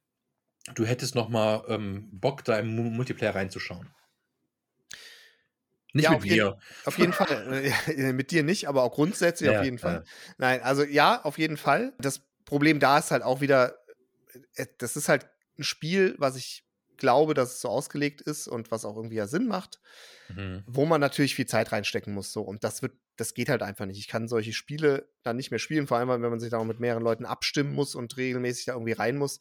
du 0.75 0.85
hättest 0.85 1.15
noch 1.15 1.29
mal 1.29 1.63
ähm, 1.67 2.09
Bock, 2.11 2.43
da 2.43 2.59
im 2.59 2.75
Mu- 2.75 2.89
Multiplayer 2.89 3.35
reinzuschauen? 3.35 3.89
Nicht 5.93 6.03
Ja, 6.03 6.11
mit 6.11 6.19
auf 6.19 6.25
jeden- 6.25 6.37
mir. 6.47 6.57
Auf 6.85 6.97
jeden 6.97 7.13
Fall. 7.13 7.27
Äh, 7.97 8.13
Mit 8.13 8.31
dir 8.31 8.43
nicht, 8.43 8.67
aber 8.67 8.83
auch 8.83 8.91
grundsätzlich 8.93 9.49
Ja, 9.49 9.59
auf 9.59 9.65
jeden 9.65 9.79
Fall. 9.79 10.03
ja. 10.05 10.33
Nein, 10.37 10.61
also 10.61 10.83
ja, 10.83 11.21
auf 11.23 11.37
jeden 11.37 11.57
Fall. 11.57 11.93
Das 11.99 12.21
Problem 12.45 12.79
da 12.79 12.99
ist 12.99 13.11
halt 13.11 13.23
auch 13.23 13.41
wieder, 13.41 13.75
äh, 14.55 14.67
das 14.77 14.95
ist 14.95 15.09
halt 15.09 15.27
ein 15.57 15.63
Spiel, 15.63 16.15
was 16.19 16.35
ich 16.35 16.65
glaube, 16.97 17.33
dass 17.33 17.53
es 17.53 17.61
so 17.61 17.69
ausgelegt 17.69 18.21
ist 18.21 18.47
und 18.47 18.71
was 18.71 18.85
auch 18.85 18.95
irgendwie 18.95 19.15
ja 19.15 19.27
Sinn 19.27 19.47
macht, 19.47 19.79
Mhm. 20.29 20.63
wo 20.67 20.85
man 20.85 21.01
natürlich 21.01 21.33
viel 21.33 21.47
Zeit 21.47 21.71
reinstecken 21.71 22.13
muss. 22.13 22.31
So. 22.33 22.41
Und 22.41 22.63
das 22.63 22.81
wird, 22.81 22.93
das 23.19 23.33
geht 23.33 23.49
halt 23.49 23.61
einfach 23.61 23.85
nicht. 23.85 23.99
Ich 23.99 24.07
kann 24.07 24.27
solche 24.27 24.53
Spiele 24.53 25.09
dann 25.23 25.35
nicht 25.35 25.51
mehr 25.51 25.59
spielen, 25.59 25.87
vor 25.87 25.97
allem, 25.97 26.09
wenn 26.09 26.21
man 26.21 26.39
sich 26.39 26.49
da 26.49 26.57
auch 26.57 26.65
mit 26.65 26.79
mehreren 26.79 27.03
Leuten 27.03 27.25
abstimmen 27.25 27.73
muss 27.73 27.95
und 27.95 28.15
regelmäßig 28.17 28.65
da 28.65 28.73
irgendwie 28.73 28.93
rein 28.93 29.17
muss. 29.17 29.39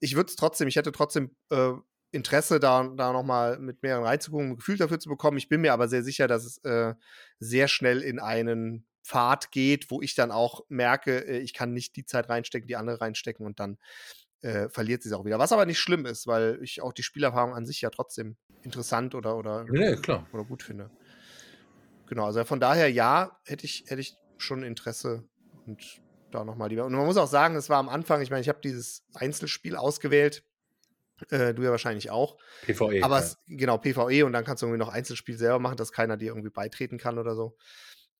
ich 0.00 0.14
würde 0.14 0.28
es 0.28 0.36
trotzdem, 0.36 0.68
ich 0.68 0.76
hätte 0.76 0.92
trotzdem 0.92 1.34
äh, 1.50 1.72
Interesse, 2.12 2.60
da, 2.60 2.84
da 2.96 3.12
nochmal 3.12 3.58
mit 3.58 3.82
mehreren 3.82 4.04
reinzugucken, 4.04 4.50
ein 4.50 4.56
Gefühl 4.56 4.76
dafür 4.76 4.98
zu 4.98 5.08
bekommen. 5.08 5.38
Ich 5.38 5.48
bin 5.48 5.60
mir 5.60 5.72
aber 5.72 5.88
sehr 5.88 6.02
sicher, 6.02 6.28
dass 6.28 6.44
es 6.44 6.58
äh, 6.64 6.94
sehr 7.40 7.68
schnell 7.68 8.02
in 8.02 8.18
einen 8.18 8.86
Pfad 9.04 9.52
geht, 9.52 9.90
wo 9.90 10.02
ich 10.02 10.14
dann 10.14 10.30
auch 10.30 10.62
merke, 10.68 11.26
äh, 11.26 11.38
ich 11.38 11.54
kann 11.54 11.72
nicht 11.72 11.96
die 11.96 12.04
Zeit 12.04 12.28
reinstecken, 12.28 12.68
die 12.68 12.76
andere 12.76 13.00
reinstecken 13.00 13.46
und 13.46 13.60
dann 13.60 13.78
äh, 14.42 14.68
verliert 14.68 15.02
sie 15.02 15.08
es 15.08 15.14
auch 15.14 15.24
wieder. 15.24 15.38
Was 15.38 15.52
aber 15.52 15.66
nicht 15.66 15.78
schlimm 15.78 16.06
ist, 16.06 16.26
weil 16.26 16.58
ich 16.62 16.82
auch 16.82 16.92
die 16.92 17.02
Spielerfahrung 17.02 17.54
an 17.54 17.66
sich 17.66 17.80
ja 17.80 17.90
trotzdem 17.90 18.36
interessant 18.62 19.14
oder, 19.14 19.36
oder, 19.36 19.66
Ja, 19.72 19.96
klar. 19.96 20.26
oder 20.32 20.44
gut 20.44 20.62
finde. 20.62 20.90
Genau, 22.06 22.26
also 22.26 22.44
von 22.44 22.60
daher 22.60 22.90
ja, 22.90 23.38
hätte 23.44 23.64
ich, 23.64 23.84
hätte 23.88 24.00
ich 24.00 24.16
schon 24.38 24.62
Interesse 24.62 25.24
und 25.66 26.00
da 26.30 26.44
nochmal 26.44 26.68
lieber. 26.68 26.84
Und 26.84 26.92
man 26.92 27.06
muss 27.06 27.16
auch 27.16 27.28
sagen, 27.28 27.56
es 27.56 27.68
war 27.68 27.78
am 27.78 27.88
Anfang, 27.88 28.20
ich 28.20 28.30
meine, 28.30 28.42
ich 28.42 28.48
habe 28.48 28.60
dieses 28.62 29.04
Einzelspiel 29.14 29.76
ausgewählt. 29.76 30.44
Äh, 31.30 31.54
du 31.54 31.62
ja 31.62 31.70
wahrscheinlich 31.70 32.10
auch. 32.10 32.36
PvE. 32.62 33.02
Aber 33.02 33.18
ja. 33.18 33.24
es, 33.24 33.38
genau, 33.46 33.78
PvE 33.78 34.26
und 34.26 34.32
dann 34.32 34.44
kannst 34.44 34.62
du 34.62 34.66
irgendwie 34.66 34.84
noch 34.84 34.92
Einzelspiel 34.92 35.38
selber 35.38 35.58
machen, 35.58 35.76
dass 35.76 35.92
keiner 35.92 36.16
dir 36.16 36.28
irgendwie 36.28 36.50
beitreten 36.50 36.98
kann 36.98 37.18
oder 37.18 37.34
so. 37.34 37.56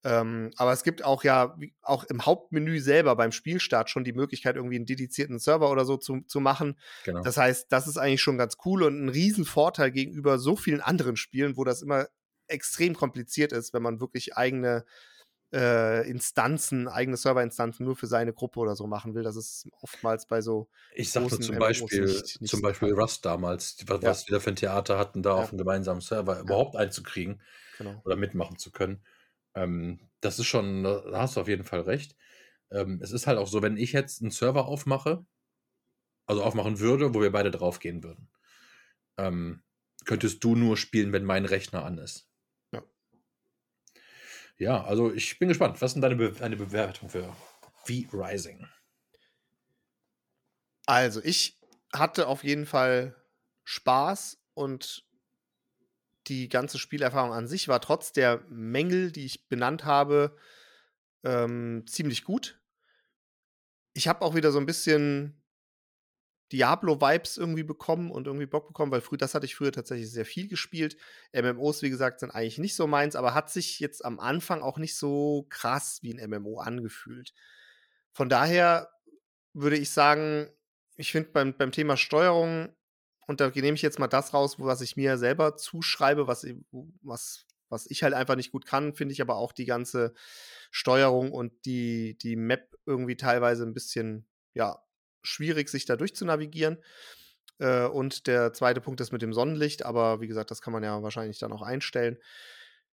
Ähm, 0.03 0.51
aber 0.57 0.73
es 0.73 0.83
gibt 0.85 1.05
auch 1.05 1.25
ja, 1.25 1.59
auch 1.83 2.05
im 2.05 2.25
Hauptmenü 2.25 2.81
selber 2.81 3.17
beim 3.17 3.33
Spielstart 3.33 3.91
schon 3.91 4.05
die 4.05 4.13
Möglichkeit, 4.13 4.57
irgendwie 4.57 4.77
einen 4.77 4.87
dedizierten 4.87 5.39
Server 5.39 5.71
oder 5.71 5.85
so 5.85 5.97
zu, 5.97 6.21
zu 6.27 6.41
machen. 6.41 6.79
genau. 7.05 7.23
Das 7.23 7.37
heißt, 7.37 7.67
das 7.71 7.87
ist 7.87 7.97
eigentlich 7.97 8.23
schon 8.23 8.39
ganz 8.39 8.57
cool 8.65 8.85
und 8.85 9.05
ein 9.05 9.09
Riesenvorteil 9.09 9.91
gegenüber 9.91 10.39
so 10.39 10.57
vielen 10.57 10.81
anderen 10.81 11.17
Spielen, 11.17 11.57
wo 11.57 11.65
das 11.65 11.83
immer 11.83 12.07
extrem 12.49 12.95
kompliziert 12.95 13.53
ist, 13.53 13.73
wenn 13.75 13.83
man 13.83 14.01
wirklich 14.01 14.37
eigene 14.37 14.85
äh, 15.55 16.09
Instanzen, 16.11 16.89
eigene 16.89 17.17
Serverinstanzen 17.17 17.87
nur 17.87 17.95
für 17.97 18.09
seine 18.09 18.33
Gruppe 18.33 18.59
oder 18.61 18.75
so 18.75 18.87
machen 18.89 19.15
will. 19.15 19.23
Das 19.23 19.37
ist 19.37 19.69
oftmals 19.81 20.27
bei 20.27 20.41
so 20.41 20.69
Ich 20.93 21.13
sagte 21.13 21.39
zum 21.39 21.55
MMOs 21.55 21.61
Beispiel, 21.61 22.05
nicht- 22.05 22.41
nicht 22.41 22.51
zum 22.51 22.63
Beispiel. 22.63 22.93
Rust 22.93 23.25
damals, 23.25 23.77
was, 23.87 24.03
Ja. 24.03 24.11
was 24.11 24.27
wir 24.27 24.35
da 24.35 24.41
für 24.41 24.51
ein 24.51 24.57
Theater 24.57 24.99
hatten, 24.99 25.23
da 25.23 25.31
Ja. 25.31 25.43
auf 25.43 25.51
einem 25.51 25.59
gemeinsamen 25.59 26.01
Server 26.01 26.41
überhaupt 26.41 26.75
einzukriegen 26.77 27.41
genau. 27.79 28.03
oder 28.05 28.17
mitmachen 28.17 28.59
zu 28.59 28.73
können. 28.73 29.05
Ähm, 29.55 30.01
das 30.21 30.39
ist 30.41 30.47
schon, 30.47 30.83
da 30.83 31.03
hast 31.13 31.37
du 31.37 31.41
auf 31.41 31.49
jeden 31.49 31.65
Fall 31.65 31.81
recht. 31.83 32.17
Ähm, 32.73 32.99
es 33.01 33.13
ist 33.13 33.29
halt 33.29 33.39
auch 33.39 33.47
so, 33.47 33.63
wenn 33.63 33.77
ich 33.77 33.93
jetzt 33.93 34.21
einen 34.23 34.33
Server 34.33 34.67
aufmache, 34.67 35.25
also 36.27 36.43
aufmachen 36.43 36.81
würde, 36.81 37.15
wo 37.15 37.23
wir 37.23 37.31
beide 37.31 37.53
draufgehen 37.53 38.03
würden, 38.03 38.29
ähm, 39.17 39.63
könntest 40.05 40.43
du 40.43 40.57
nur 40.57 40.77
spielen, 40.77 41.13
wenn 41.13 41.25
mein 41.25 41.45
Rechner 41.45 41.85
an 41.85 41.99
ist. 41.99 42.29
Ja. 44.59 44.85
Also 44.85 45.13
ich 45.13 45.39
bin 45.39 45.49
gespannt. 45.49 45.81
Was 45.81 45.91
ist 45.91 45.95
denn 45.95 46.03
deine, 46.03 46.17
Be 46.17 46.33
deine 46.33 46.57
Bewertung 46.57 47.09
für 47.09 47.35
V-Rising? 47.85 48.67
Also, 50.87 51.21
ich 51.23 51.59
hatte 51.93 52.29
auf 52.29 52.45
jeden 52.45 52.65
Fall 52.65 53.17
Spaß 53.65 54.39
und 54.55 55.05
die 56.29 56.49
ganze 56.49 56.79
Spielerfahrung 56.79 57.33
an 57.33 57.47
sich 57.49 57.69
war 57.69 57.81
trotz 57.81 58.13
der 58.13 58.45
Mängel, 58.49 59.13
die 59.13 59.25
ich 59.25 59.49
benannt 59.49 59.85
habe, 59.85 60.37
ähm, 61.25 61.85
ziemlich 61.89 62.25
gut. 62.25 62.61
Ich 63.95 64.09
habe 64.09 64.23
auch 64.23 64.35
wieder 64.35 64.53
so 64.53 64.59
ein 64.59 64.67
bisschen 64.67 65.43
Diablo-Vibes 66.53 67.37
irgendwie 67.39 67.65
bekommen 67.65 68.11
und 68.11 68.27
irgendwie 68.27 68.47
Bock 68.47 68.69
bekommen, 68.69 68.93
weil 68.93 69.01
früh, 69.01 69.17
das 69.17 69.35
hatte 69.35 69.47
ich 69.47 69.57
früher 69.57 69.73
tatsächlich 69.73 70.11
sehr 70.11 70.25
viel 70.27 70.49
gespielt. 70.49 70.97
MMOs, 71.33 71.83
wie 71.83 71.91
gesagt, 71.91 72.21
sind 72.21 72.31
eigentlich 72.31 72.59
nicht 72.59 72.77
so 72.77 72.87
meins, 72.87 73.17
aber 73.17 73.35
hat 73.35 73.51
sich 73.51 73.81
jetzt 73.81 74.05
am 74.05 74.21
Anfang 74.21 74.63
auch 74.63 74.79
nicht 74.79 74.97
so 74.97 75.47
krass 75.49 75.99
wie 76.03 76.13
ein 76.15 76.19
MMO 76.19 76.59
angefühlt. 76.61 77.33
Von 78.13 78.29
daher 78.29 78.91
würde 79.53 79.77
ich 79.77 79.91
sagen, 79.91 80.49
ich 80.97 81.13
finde 81.13 81.31
beim, 81.31 81.57
beim 81.57 81.73
Thema 81.73 81.97
Steuerung, 81.97 82.75
und 83.27 83.41
da 83.41 83.49
nehme 83.51 83.75
ich 83.75 83.83
jetzt 83.83 83.99
mal 83.99 84.07
das 84.07 84.35
raus, 84.35 84.57
was 84.59 84.81
ich 84.81 84.97
mir 84.97 85.19
selber 85.19 85.57
zuschreibe, 85.57 86.27
was, 86.29 86.45
ich- 86.45 86.57
was, 87.03 87.47
was 87.69 87.87
ich 87.91 88.03
halt 88.03 88.15
einfach 88.15 88.37
nicht 88.37 88.53
gut 88.53 88.67
kann, 88.67 88.95
finde 88.95 89.13
ich 89.13 89.21
aber 89.21 89.37
auch 89.37 89.53
die 89.53 89.65
ganze 89.67 90.15
Steuerung 90.71 91.33
und 91.33 91.53
die, 91.67 92.17
die 92.19 92.37
Map 92.37 92.77
irgendwie 92.87 93.17
teilweise 93.17 93.65
ein 93.65 93.75
bisschen, 93.75 94.29
ja, 94.55 94.81
schwierig, 95.27 95.69
sich 95.69 95.85
da 95.85 95.97
durchzunavigieren. 95.97 96.79
Äh, 97.59 97.87
und 97.87 98.27
der 98.27 98.53
zweite 98.53 98.81
Punkt 98.81 99.01
ist 99.01 99.13
mit 99.13 99.23
dem 99.23 99.33
Sonnenlicht, 99.33 99.85
aber 99.85 100.21
wie 100.21 100.27
gesagt, 100.27 100.51
das 100.51 100.61
kann 100.61 100.73
man 100.73 100.83
ja 100.83 101.03
wahrscheinlich 101.03 101.39
dann 101.39 101.53
auch 101.53 101.63
einstellen. 101.63 102.19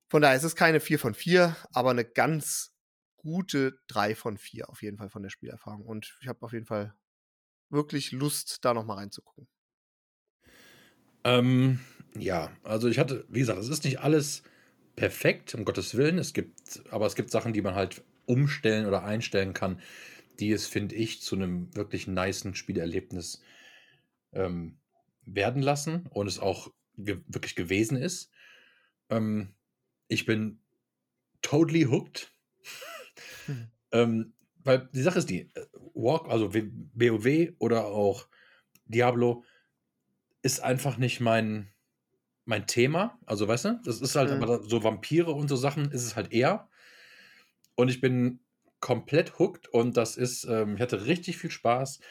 Von 0.09 0.21
daher 0.21 0.37
ist 0.37 0.43
es 0.43 0.55
keine 0.55 0.79
4 0.79 0.99
von 0.99 1.13
4, 1.13 1.55
aber 1.71 1.91
eine 1.91 2.05
ganz 2.05 2.71
gute 3.17 3.77
3 3.87 4.15
von 4.15 4.37
4 4.37 4.69
auf 4.69 4.81
jeden 4.81 4.97
Fall 4.97 5.09
von 5.09 5.23
der 5.23 5.29
Spielerfahrung. 5.29 5.85
Und 5.85 6.17
ich 6.21 6.27
habe 6.27 6.41
auf 6.41 6.53
jeden 6.53 6.65
Fall 6.65 6.93
wirklich 7.69 8.11
Lust, 8.11 8.63
da 8.63 8.73
nochmal 8.73 8.97
reinzugucken. 8.97 9.47
Ähm, 11.23 11.79
ja, 12.15 12.51
also 12.63 12.89
ich 12.89 12.99
hatte, 12.99 13.25
wie 13.29 13.39
gesagt, 13.39 13.59
es 13.59 13.69
ist 13.69 13.85
nicht 13.85 14.01
alles 14.01 14.43
perfekt, 14.95 15.55
um 15.55 15.65
Gottes 15.65 15.95
Willen. 15.95 16.17
Es 16.17 16.33
gibt, 16.33 16.83
aber 16.91 17.05
es 17.05 17.15
gibt 17.15 17.31
Sachen, 17.31 17.53
die 17.53 17.61
man 17.61 17.75
halt 17.75 18.03
umstellen 18.25 18.85
oder 18.85 19.03
einstellen 19.03 19.53
kann, 19.53 19.81
die 20.39 20.51
es, 20.51 20.67
finde 20.67 20.95
ich, 20.95 21.21
zu 21.21 21.35
einem 21.35 21.75
wirklich 21.75 22.07
nicen 22.07 22.55
Spielerlebnis 22.55 23.41
ähm, 24.33 24.79
werden 25.25 25.61
lassen 25.61 26.07
und 26.07 26.27
es 26.27 26.39
auch 26.39 26.71
ge 26.97 27.21
wirklich 27.27 27.55
gewesen 27.55 27.97
ist. 27.97 28.31
Ähm, 29.09 29.55
ich 30.07 30.25
bin 30.25 30.59
totally 31.41 31.83
hooked. 31.83 32.33
Mhm. 33.47 33.71
ähm, 33.91 34.33
weil 34.63 34.89
die 34.93 35.01
Sache 35.01 35.19
ist 35.19 35.29
die, 35.29 35.41
äh, 35.41 35.67
Walk, 35.93 36.29
also 36.29 36.53
WoW 36.53 37.53
oder 37.59 37.85
auch 37.85 38.27
Diablo, 38.85 39.43
ist 40.41 40.61
einfach 40.61 40.97
nicht 40.97 41.19
mein, 41.19 41.69
mein 42.45 42.67
Thema. 42.67 43.19
Also, 43.25 43.47
weißt 43.47 43.65
du, 43.65 43.81
das 43.85 44.01
ist 44.01 44.15
halt 44.15 44.31
Mhm. 44.31 44.69
so 44.69 44.83
Vampire 44.83 45.31
und 45.31 45.47
so 45.47 45.55
Sachen 45.55 45.91
ist 45.91 46.03
es 46.03 46.15
halt 46.15 46.31
eher. 46.33 46.69
Und 47.75 47.89
ich 47.89 48.01
bin 48.01 48.39
komplett 48.83 49.39
hooked 49.39 49.69
und 49.69 49.95
das 49.95 50.17
ist, 50.17 50.43
ähm, 50.43 50.75
ich 50.75 50.81
hatte 50.81 51.05
richtig 51.05 51.37
viel 51.37 51.49
Spaß 51.49 52.01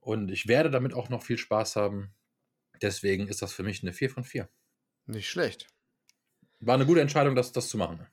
und 0.00 0.28
ich 0.28 0.48
werde 0.48 0.70
damit 0.70 0.92
auch 0.92 1.08
noch 1.08 1.22
viel 1.22 1.38
Spaß 1.38 1.76
haben. 1.76 2.16
Deswegen 2.82 3.28
ist 3.28 3.42
das 3.42 3.52
für 3.52 3.62
mich 3.62 3.82
eine 3.82 3.92
4 3.92 4.10
von 4.10 4.24
4. 4.24 4.48
Nicht 5.06 5.30
schlecht. 5.30 5.68
War 6.58 6.74
eine 6.74 6.84
gute 6.84 7.00
Entscheidung, 7.00 7.36
das, 7.36 7.52
das 7.52 7.68
zu 7.68 7.78
machen. 7.78 8.04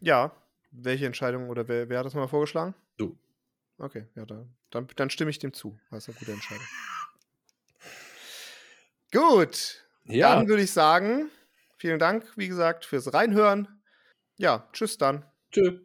Ja, 0.00 0.34
welche 0.72 1.06
Entscheidung 1.06 1.48
oder 1.48 1.68
wer, 1.68 1.88
wer 1.88 2.00
hat 2.00 2.06
das 2.06 2.14
mal 2.14 2.26
vorgeschlagen? 2.26 2.74
Du. 2.96 3.16
Okay, 3.78 4.08
ja, 4.16 4.26
dann, 4.26 4.52
dann, 4.70 4.88
dann 4.96 5.10
stimme 5.10 5.30
ich 5.30 5.38
dem 5.38 5.52
zu. 5.52 5.78
Das 5.92 6.02
ist 6.02 6.08
eine 6.08 6.18
gute 6.18 6.32
Entscheidung. 6.32 6.66
Gut, 9.12 9.86
Ja, 10.06 10.34
dann 10.34 10.48
würde 10.48 10.64
ich 10.64 10.72
sagen, 10.72 11.30
vielen 11.78 12.00
Dank, 12.00 12.36
wie 12.36 12.48
gesagt, 12.48 12.84
fürs 12.84 13.14
Reinhören. 13.14 13.80
Ja, 14.38 14.68
tschüss 14.72 14.98
dann. 14.98 15.24
tschö. 15.52 15.84